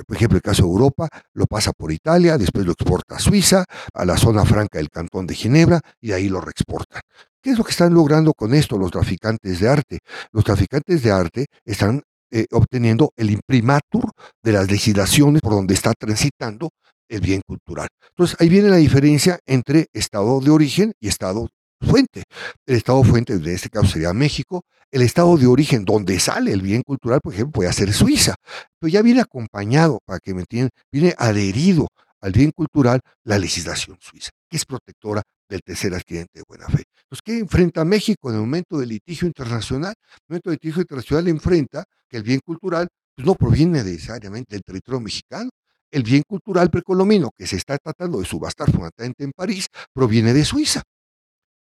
por 0.07 0.17
ejemplo, 0.17 0.37
el 0.37 0.43
caso 0.43 0.63
de 0.63 0.69
Europa, 0.69 1.09
lo 1.35 1.47
pasa 1.47 1.73
por 1.73 1.93
Italia, 1.93 2.39
después 2.39 2.65
lo 2.65 2.73
exporta 2.73 3.17
a 3.17 3.19
Suiza, 3.19 3.65
a 3.93 4.05
la 4.05 4.17
zona 4.17 4.45
franca 4.45 4.79
del 4.79 4.91
Cantón 4.91 5.27
de 5.27 5.35
Ginebra, 5.35 5.81
y 6.01 6.09
de 6.09 6.15
ahí 6.15 6.29
lo 6.29 6.41
reexportan. 6.41 7.03
¿Qué 7.43 7.51
es 7.51 7.59
lo 7.59 7.65
que 7.65 7.73
están 7.73 7.93
logrando 7.93 8.33
con 8.35 8.55
esto 8.55 8.79
los 8.79 8.91
traficantes 8.91 9.61
de 9.61 9.69
arte? 9.69 9.99
Los 10.31 10.45
traficantes 10.45 11.03
de 11.03 11.11
arte 11.11 11.47
están 11.65 12.03
eh, 12.31 12.47
obteniendo 12.53 13.13
el 13.17 13.31
imprimatur 13.31 14.11
de 14.43 14.53
las 14.53 14.71
legislaciones 14.71 15.43
por 15.43 15.53
donde 15.53 15.75
está 15.75 15.93
transitando 15.93 16.71
el 17.09 17.21
bien 17.21 17.43
cultural. 17.47 17.89
Entonces, 18.09 18.37
ahí 18.41 18.49
viene 18.49 18.69
la 18.69 18.77
diferencia 18.77 19.39
entre 19.45 19.89
estado 19.93 20.41
de 20.41 20.51
origen 20.51 20.93
y 21.01 21.09
estado 21.09 21.49
fuente. 21.83 22.25
El 22.67 22.77
estado 22.77 23.03
fuente, 23.05 23.35
en 23.35 23.47
este 23.47 23.69
caso 23.69 23.89
sería 23.89 24.13
México, 24.13 24.63
el 24.91 25.03
estado 25.03 25.37
de 25.37 25.47
origen 25.47 25.85
donde 25.85 26.19
sale 26.21 26.53
el 26.53 26.63
bien 26.63 26.83
cultural, 26.83 27.21
por 27.23 27.33
ejemplo, 27.33 27.53
puede 27.53 27.73
ser 27.73 27.93
Suiza, 27.93 28.35
pero 28.79 28.91
ya 28.91 29.03
viene 29.03 29.21
acompañado, 29.21 30.01
para 30.05 30.21
que 30.21 30.35
me 30.35 30.41
entiendan, 30.41 30.71
viene 30.91 31.15
adherido 31.19 31.89
al 32.23 32.33
bien 32.33 32.53
cultural 32.53 33.01
la 33.25 33.39
legislación 33.39 33.99
suiza, 34.01 34.31
que 34.49 34.57
es 34.57 34.65
protectora 34.65 35.23
del 35.49 35.61
tercer 35.63 35.93
adquirente 35.93 36.39
de 36.39 36.45
buena 36.49 36.67
fe. 36.69 36.85
Entonces, 37.03 37.23
¿qué 37.25 37.39
enfrenta 37.39 37.85
México 37.85 38.31
en 38.31 38.37
el 38.37 38.41
momento 38.43 38.79
del 38.79 38.91
litigio 38.91 39.27
internacional? 39.27 39.95
En 39.99 40.15
el 40.15 40.27
momento 40.29 40.51
del 40.51 40.59
litigio 40.63 40.81
internacional 40.81 41.29
enfrenta 41.29 41.85
que 42.09 42.17
el 42.17 42.23
bien 42.23 42.41
cultural 42.45 42.89
pues, 43.15 43.27
no 43.27 43.35
proviene 43.35 43.83
necesariamente 43.83 44.55
del 44.55 44.63
territorio 44.63 45.01
mexicano. 45.01 45.51
El 45.91 46.05
bien 46.05 46.23
cultural 46.27 46.71
precolombino 46.71 47.31
que 47.37 47.47
se 47.47 47.57
está 47.57 47.77
tratando 47.77 48.19
de 48.19 48.25
subastar 48.25 48.71
fundamentalmente 48.71 49.25
en 49.25 49.33
París 49.33 49.67
proviene 49.93 50.33
de 50.33 50.45
Suiza 50.45 50.83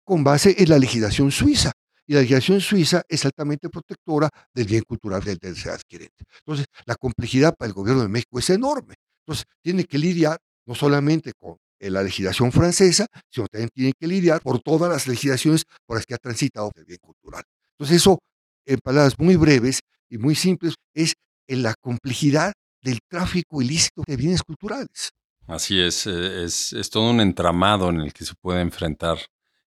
con 0.10 0.24
base 0.24 0.56
en 0.58 0.70
la 0.70 0.80
legislación 0.80 1.30
suiza. 1.30 1.72
Y 2.08 2.14
la 2.14 2.22
legislación 2.22 2.60
suiza 2.60 3.04
es 3.08 3.26
altamente 3.26 3.70
protectora 3.70 4.28
del 4.52 4.66
bien 4.66 4.82
cultural 4.82 5.24
del 5.24 5.38
tercer 5.38 5.72
adquirente. 5.72 6.24
Entonces, 6.40 6.66
la 6.86 6.96
complejidad 6.96 7.54
para 7.56 7.68
el 7.68 7.76
gobierno 7.76 8.02
de 8.02 8.08
México 8.08 8.40
es 8.40 8.50
enorme. 8.50 8.96
Entonces, 9.22 9.46
tiene 9.62 9.84
que 9.84 10.00
lidiar 10.00 10.40
no 10.66 10.74
solamente 10.74 11.34
con 11.38 11.58
eh, 11.80 11.92
la 11.92 12.02
legislación 12.02 12.52
francesa, 12.52 13.06
sino 13.30 13.46
también 13.46 13.70
tiene 13.72 13.94
que 14.00 14.08
lidiar 14.08 14.42
por 14.42 14.60
todas 14.62 14.92
las 14.92 15.06
legislaciones 15.06 15.66
por 15.86 15.98
las 15.98 16.08
que 16.08 16.16
ha 16.16 16.18
transitado 16.18 16.72
el 16.74 16.86
bien 16.86 16.98
cultural. 17.00 17.44
Entonces, 17.78 17.98
eso, 17.98 18.18
en 18.66 18.80
palabras 18.84 19.14
muy 19.20 19.36
breves 19.36 19.82
y 20.10 20.18
muy 20.18 20.34
simples, 20.34 20.74
es 20.96 21.14
en 21.48 21.62
la 21.62 21.76
complejidad 21.80 22.54
del 22.82 22.98
tráfico 23.08 23.62
ilícito 23.62 24.02
de 24.08 24.18
bienes 24.18 24.42
culturales. 24.42 25.12
Así 25.46 25.80
es, 25.80 26.08
eh, 26.08 26.46
es, 26.46 26.74
es 26.74 26.90
todo 26.90 27.12
un 27.12 27.22
entramado 27.22 27.92
en 27.92 28.00
el 28.02 28.12
que 28.12 28.26
se 28.26 28.34
puede 28.42 28.62
enfrentar 28.62 29.20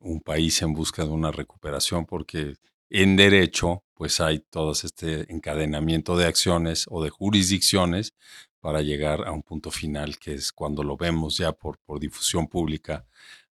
un 0.03 0.21
país 0.21 0.63
en 0.63 0.75
busca 0.75 1.05
de 1.05 1.11
una 1.11 1.31
recuperación, 1.31 2.07
porque 2.07 2.57
en 2.91 3.17
derecho, 3.17 3.85
pues 3.95 4.21
hay 4.21 4.41
todo 4.41 4.73
este 4.73 5.33
encadenamiento 5.33 6.17
de 6.17 6.27
acciones 6.27 6.87
o 6.89 7.03
de 7.03 7.11
jurisdicciones 7.11 8.15
para 8.61 8.83
llegar 8.83 9.27
a 9.27 9.33
un 9.33 9.43
punto 9.43 9.71
final, 9.71 10.19
que 10.19 10.35
es 10.35 10.53
cuando 10.53 10.83
lo 10.85 10.97
vemos 10.97 11.37
ya 11.37 11.53
por, 11.53 11.79
por 11.79 11.99
difusión 11.99 12.49
pública 12.49 13.07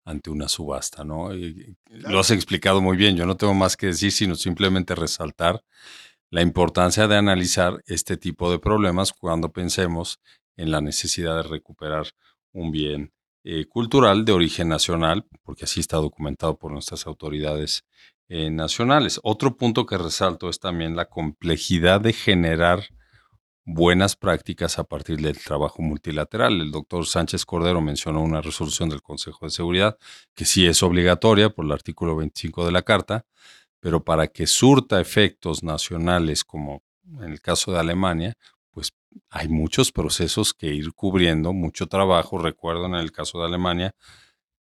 ante 0.04 0.30
una 0.30 0.48
subasta, 0.48 1.04
¿no? 1.04 1.30
Lo 1.90 2.18
has 2.18 2.30
explicado 2.30 2.80
muy 2.80 2.96
bien, 2.96 3.16
yo 3.16 3.26
no 3.26 3.36
tengo 3.36 3.54
más 3.54 3.76
que 3.76 3.88
decir, 3.88 4.10
sino 4.10 4.34
simplemente 4.34 4.94
resaltar 4.94 5.62
la 6.30 6.42
importancia 6.42 7.06
de 7.06 7.16
analizar 7.16 7.82
este 7.86 8.16
tipo 8.16 8.50
de 8.50 8.58
problemas 8.58 9.12
cuando 9.12 9.52
pensemos 9.52 10.18
en 10.56 10.70
la 10.70 10.80
necesidad 10.80 11.36
de 11.36 11.48
recuperar 11.48 12.06
un 12.52 12.70
bien 12.70 13.12
eh, 13.50 13.64
cultural 13.64 14.26
de 14.26 14.32
origen 14.32 14.68
nacional, 14.68 15.24
porque 15.42 15.64
así 15.64 15.80
está 15.80 15.96
documentado 15.96 16.58
por 16.58 16.70
nuestras 16.70 17.06
autoridades 17.06 17.82
eh, 18.28 18.50
nacionales. 18.50 19.20
Otro 19.22 19.56
punto 19.56 19.86
que 19.86 19.96
resalto 19.96 20.50
es 20.50 20.60
también 20.60 20.94
la 20.94 21.06
complejidad 21.06 22.02
de 22.02 22.12
generar 22.12 22.90
buenas 23.64 24.16
prácticas 24.16 24.78
a 24.78 24.84
partir 24.84 25.22
del 25.22 25.38
trabajo 25.38 25.80
multilateral. 25.80 26.60
El 26.60 26.70
doctor 26.70 27.06
Sánchez 27.06 27.46
Cordero 27.46 27.80
mencionó 27.80 28.20
una 28.20 28.42
resolución 28.42 28.90
del 28.90 29.00
Consejo 29.00 29.46
de 29.46 29.50
Seguridad 29.50 29.96
que 30.34 30.44
sí 30.44 30.66
es 30.66 30.82
obligatoria 30.82 31.48
por 31.48 31.64
el 31.64 31.72
artículo 31.72 32.16
25 32.16 32.66
de 32.66 32.72
la 32.72 32.82
Carta, 32.82 33.24
pero 33.80 34.04
para 34.04 34.26
que 34.26 34.46
surta 34.46 35.00
efectos 35.00 35.62
nacionales, 35.62 36.44
como 36.44 36.82
en 37.18 37.32
el 37.32 37.40
caso 37.40 37.72
de 37.72 37.78
Alemania, 37.78 38.36
pues 38.78 38.92
hay 39.30 39.48
muchos 39.48 39.90
procesos 39.90 40.54
que 40.54 40.68
ir 40.68 40.92
cubriendo, 40.92 41.52
mucho 41.52 41.88
trabajo. 41.88 42.38
Recuerdo 42.38 42.86
en 42.86 42.94
el 42.94 43.10
caso 43.10 43.40
de 43.40 43.46
Alemania 43.46 43.92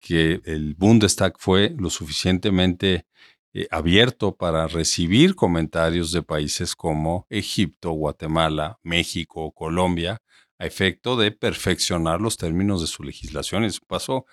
que 0.01 0.41
el 0.47 0.75
Bundestag 0.77 1.35
fue 1.39 1.75
lo 1.79 1.91
suficientemente 1.91 3.05
eh, 3.53 3.69
abierto 3.71 4.35
para 4.35 4.67
recibir 4.67 5.35
comentarios 5.35 6.11
de 6.11 6.23
países 6.23 6.75
como 6.75 7.27
Egipto, 7.29 7.91
Guatemala, 7.91 8.79
México, 8.83 9.53
Colombia, 9.53 10.23
a 10.59 10.65
efecto 10.65 11.19
de 11.19 11.31
perfeccionar 11.31 12.23
los 12.23 12.39
términos 12.39 12.81
de 12.81 12.87
su 12.87 13.03
legislación. 13.03 13.65
Es 13.65 13.79
un 13.83 13.89
paso 13.89 14.25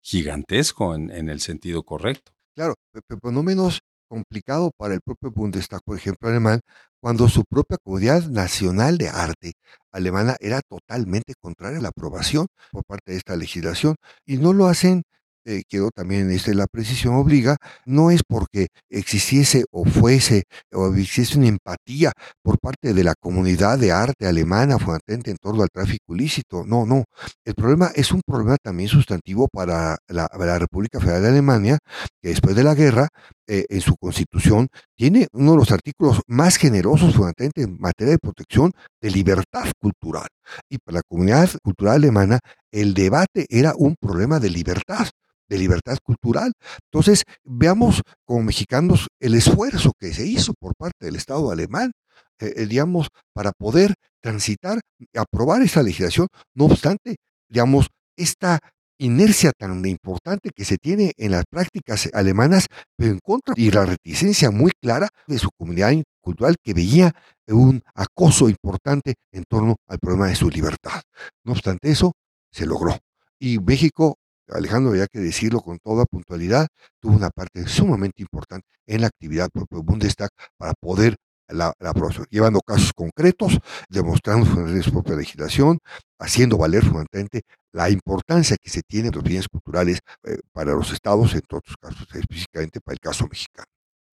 gigantesco 0.00 0.94
en, 0.94 1.10
en 1.10 1.28
el 1.28 1.40
sentido 1.40 1.82
correcto. 1.82 2.32
Claro, 2.56 2.72
pero 3.06 3.30
no 3.30 3.42
menos 3.42 3.80
complicado 4.08 4.70
para 4.78 4.94
el 4.94 5.00
propio 5.02 5.30
Bundestag, 5.30 5.82
por 5.84 5.98
ejemplo, 5.98 6.30
alemán, 6.30 6.60
cuando 7.00 7.28
su 7.28 7.44
propia 7.44 7.78
comunidad 7.82 8.24
nacional 8.24 8.98
de 8.98 9.08
arte 9.08 9.52
alemana 9.92 10.36
era 10.40 10.60
totalmente 10.62 11.34
contraria 11.40 11.78
a 11.78 11.82
la 11.82 11.88
aprobación 11.88 12.46
por 12.70 12.84
parte 12.84 13.12
de 13.12 13.18
esta 13.18 13.36
legislación 13.36 13.96
y 14.26 14.38
no 14.38 14.52
lo 14.52 14.66
hacen 14.66 15.04
eh, 15.48 15.62
quiero 15.66 15.90
también 15.90 16.30
este, 16.30 16.54
la 16.54 16.66
precisión 16.66 17.14
obliga, 17.14 17.56
no 17.86 18.10
es 18.10 18.20
porque 18.22 18.68
existiese 18.90 19.64
o 19.70 19.86
fuese 19.86 20.44
o 20.74 20.88
existiese 20.88 21.38
una 21.38 21.48
empatía 21.48 22.12
por 22.42 22.58
parte 22.58 22.92
de 22.92 23.02
la 23.02 23.14
comunidad 23.18 23.78
de 23.78 23.90
arte 23.90 24.26
alemana 24.26 24.78
fundamentalmente 24.78 25.30
en 25.30 25.38
torno 25.38 25.62
al 25.62 25.70
tráfico 25.70 26.14
ilícito. 26.14 26.64
No, 26.66 26.84
no. 26.84 27.04
El 27.46 27.54
problema 27.54 27.90
es 27.94 28.12
un 28.12 28.20
problema 28.26 28.56
también 28.62 28.90
sustantivo 28.90 29.48
para 29.50 29.96
la, 30.08 30.58
República 30.58 31.00
Federal 31.00 31.22
de 31.22 31.28
Alemania, 31.28 31.78
que 32.20 32.28
después 32.28 32.54
de 32.54 32.64
la 32.64 32.74
guerra, 32.74 33.08
eh, 33.46 33.64
en 33.70 33.80
su 33.80 33.96
constitución, 33.96 34.68
tiene 34.96 35.28
uno 35.32 35.52
de 35.52 35.58
los 35.58 35.72
artículos 35.72 36.20
más 36.26 36.56
generosos 36.56 37.14
fundamentalmente 37.14 37.62
en 37.62 37.78
materia 37.80 38.12
de 38.12 38.18
protección 38.18 38.72
de 39.00 39.10
libertad 39.10 39.66
cultural. 39.80 40.26
Y 40.68 40.76
para 40.78 40.96
la 40.96 41.02
comunidad 41.08 41.48
cultural 41.62 41.94
alemana, 41.96 42.40
el 42.70 42.92
debate 42.92 43.46
era 43.48 43.72
un 43.76 43.96
problema 43.98 44.40
de 44.40 44.50
libertad 44.50 45.08
de 45.48 45.58
libertad 45.58 45.98
cultural. 46.02 46.52
Entonces, 46.90 47.24
veamos 47.44 48.02
como 48.24 48.42
mexicanos 48.42 49.08
el 49.20 49.34
esfuerzo 49.34 49.92
que 49.98 50.12
se 50.12 50.26
hizo 50.26 50.54
por 50.58 50.74
parte 50.76 51.06
del 51.06 51.16
Estado 51.16 51.50
alemán, 51.50 51.92
eh, 52.40 52.52
eh, 52.56 52.66
digamos, 52.66 53.08
para 53.32 53.52
poder 53.52 53.94
transitar, 54.20 54.80
aprobar 55.14 55.62
esa 55.62 55.82
legislación. 55.82 56.28
No 56.54 56.66
obstante, 56.66 57.16
digamos, 57.48 57.88
esta 58.16 58.58
inercia 58.98 59.52
tan 59.56 59.84
importante 59.86 60.50
que 60.54 60.64
se 60.64 60.76
tiene 60.76 61.12
en 61.16 61.30
las 61.30 61.44
prácticas 61.48 62.08
alemanas, 62.12 62.66
pero 62.96 63.12
en 63.12 63.20
contra 63.20 63.54
y 63.56 63.70
la 63.70 63.86
reticencia 63.86 64.50
muy 64.50 64.72
clara 64.80 65.08
de 65.26 65.38
su 65.38 65.50
comunidad 65.56 65.92
cultural 66.20 66.56
que 66.62 66.74
veía 66.74 67.12
un 67.46 67.80
acoso 67.94 68.48
importante 68.48 69.14
en 69.32 69.44
torno 69.48 69.76
al 69.86 69.98
problema 69.98 70.26
de 70.26 70.34
su 70.34 70.50
libertad. 70.50 71.00
No 71.44 71.52
obstante 71.52 71.90
eso, 71.90 72.12
se 72.52 72.66
logró. 72.66 72.98
Y 73.38 73.58
México 73.58 74.16
Alejandro, 74.50 74.94
ya 74.94 75.06
que 75.06 75.18
decirlo 75.20 75.60
con 75.60 75.78
toda 75.78 76.04
puntualidad, 76.06 76.66
tuvo 77.00 77.16
una 77.16 77.30
parte 77.30 77.66
sumamente 77.66 78.22
importante 78.22 78.66
en 78.86 79.02
la 79.02 79.08
actividad 79.08 79.50
propio 79.50 79.82
Bundestag 79.82 80.30
para 80.56 80.74
poder 80.74 81.16
la, 81.48 81.72
la 81.80 81.92
llevando 82.30 82.60
casos 82.60 82.92
concretos, 82.92 83.58
demostrando 83.88 84.46
su 84.82 84.92
propia 84.92 85.16
legislación, 85.16 85.78
haciendo 86.18 86.58
valer 86.58 86.82
fundamentalmente 86.82 87.42
la 87.72 87.90
importancia 87.90 88.56
que 88.60 88.70
se 88.70 88.82
tiene 88.82 89.10
los 89.10 89.22
bienes 89.22 89.48
culturales 89.48 90.00
eh, 90.24 90.38
para 90.52 90.72
los 90.72 90.92
estados, 90.92 91.32
en 91.34 91.42
otros 91.50 91.76
casos, 91.80 92.06
específicamente 92.14 92.80
para 92.80 92.94
el 92.94 93.00
caso 93.00 93.26
mexicano. 93.28 93.66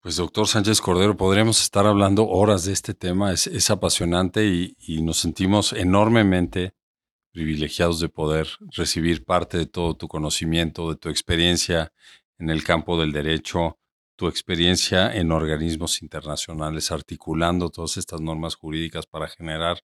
Pues 0.02 0.16
doctor 0.16 0.48
Sánchez 0.48 0.80
Cordero, 0.80 1.18
podríamos 1.18 1.62
estar 1.62 1.86
hablando 1.86 2.26
horas 2.28 2.64
de 2.64 2.72
este 2.72 2.94
tema, 2.94 3.34
es, 3.34 3.70
apasionante 3.70 4.46
y, 4.46 5.02
nos 5.02 5.18
sentimos 5.18 5.74
enormemente 5.74 6.72
privilegiados 7.32 8.00
de 8.00 8.10
poder 8.10 8.48
recibir 8.72 9.24
parte 9.24 9.58
de 9.58 9.66
todo 9.66 9.96
tu 9.96 10.08
conocimiento, 10.08 10.90
de 10.90 10.98
tu 10.98 11.10
experiencia 11.10 11.94
en 12.38 12.50
el 12.50 12.64
campo 12.64 13.00
del 13.00 13.12
derecho, 13.12 13.78
tu 14.16 14.28
experiencia 14.28 15.14
en 15.16 15.32
organismos 15.32 16.02
internacionales, 16.02 16.92
articulando 16.92 17.70
todas 17.70 17.98
estas 17.98 18.20
normas 18.20 18.56
jurídicas 18.56 19.06
para 19.06 19.28
generar 19.28 19.82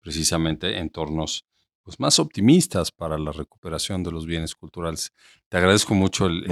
precisamente 0.00 0.78
entornos 0.78 1.44
pues, 1.86 2.00
más 2.00 2.18
optimistas 2.18 2.90
para 2.90 3.16
la 3.16 3.30
recuperación 3.30 4.02
de 4.02 4.10
los 4.10 4.26
bienes 4.26 4.56
culturales. 4.56 5.12
Te 5.48 5.56
agradezco 5.56 5.94
mucho 5.94 6.26
el, 6.26 6.44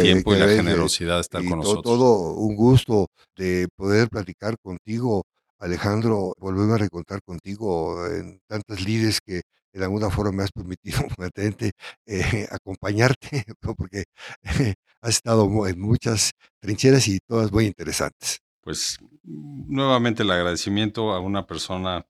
tiempo 0.00 0.34
y 0.34 0.38
la 0.38 0.48
generosidad 0.48 1.16
de 1.16 1.20
estar 1.20 1.44
con 1.44 1.58
nosotros. 1.58 1.84
Todo 1.84 2.32
un 2.36 2.56
gusto 2.56 3.08
de 3.36 3.68
poder 3.76 4.08
platicar 4.08 4.56
contigo, 4.58 5.24
Alejandro, 5.58 6.34
volverme 6.38 6.74
a 6.74 6.78
recontar 6.78 7.20
contigo 7.22 8.06
en 8.06 8.40
tantas 8.46 8.84
lides 8.84 9.20
que 9.20 9.42
de 9.72 9.84
alguna 9.84 10.10
forma 10.10 10.32
me 10.32 10.42
has 10.42 10.52
permitido 10.52 11.00
eh, 12.06 12.48
acompañarte, 12.50 13.44
porque 13.76 14.04
has 15.00 15.10
estado 15.10 15.66
en 15.66 15.80
muchas 15.80 16.32
trincheras 16.60 17.08
y 17.08 17.18
todas 17.20 17.52
muy 17.52 17.66
interesantes. 17.66 18.38
Pues 18.60 18.98
nuevamente 19.22 20.22
el 20.22 20.30
agradecimiento 20.30 21.12
a 21.12 21.20
una 21.20 21.46
persona 21.46 22.04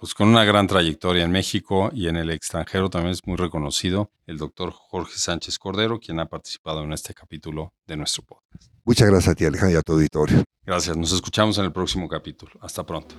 pues 0.00 0.14
con 0.14 0.28
una 0.28 0.44
gran 0.44 0.66
trayectoria 0.66 1.24
en 1.24 1.30
México 1.30 1.90
y 1.92 2.08
en 2.08 2.16
el 2.16 2.30
extranjero 2.30 2.88
también 2.88 3.12
es 3.12 3.20
muy 3.26 3.36
reconocido, 3.36 4.10
el 4.26 4.38
doctor 4.38 4.72
Jorge 4.72 5.18
Sánchez 5.18 5.58
Cordero, 5.58 6.00
quien 6.00 6.18
ha 6.20 6.26
participado 6.26 6.82
en 6.82 6.94
este 6.94 7.12
capítulo 7.12 7.74
de 7.86 7.98
nuestro 7.98 8.22
podcast. 8.22 8.72
Muchas 8.84 9.10
gracias 9.10 9.32
a 9.32 9.34
ti, 9.34 9.44
Alejandro, 9.44 9.76
y 9.76 9.78
a 9.78 9.82
tu 9.82 9.92
auditorio. 9.92 10.42
Gracias, 10.64 10.96
nos 10.96 11.12
escuchamos 11.12 11.58
en 11.58 11.66
el 11.66 11.72
próximo 11.72 12.08
capítulo. 12.08 12.52
Hasta 12.62 12.86
pronto. 12.86 13.14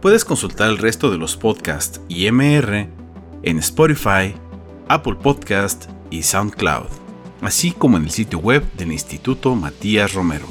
Puedes 0.00 0.24
consultar 0.24 0.70
el 0.70 0.78
resto 0.78 1.10
de 1.10 1.18
los 1.18 1.36
podcasts 1.36 2.00
y 2.08 2.30
MR 2.30 2.88
en 3.42 3.58
Spotify, 3.58 4.32
Apple 4.86 5.16
Podcast 5.16 5.90
y 6.10 6.22
SoundCloud, 6.22 6.86
así 7.40 7.72
como 7.72 7.96
en 7.96 8.04
el 8.04 8.10
sitio 8.10 8.38
web 8.38 8.62
del 8.74 8.92
Instituto 8.92 9.56
Matías 9.56 10.14
Romero. 10.14 10.46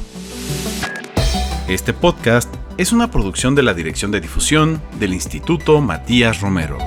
Este 1.69 1.93
podcast 1.93 2.53
es 2.79 2.93
una 2.93 3.11
producción 3.11 3.55
de 3.55 3.63
la 3.63 3.73
Dirección 3.73 4.09
de 4.09 4.21
Difusión 4.21 4.81
del 5.01 5.13
Instituto 5.13 5.81
Matías 5.81 6.39
Romero. 6.39 6.77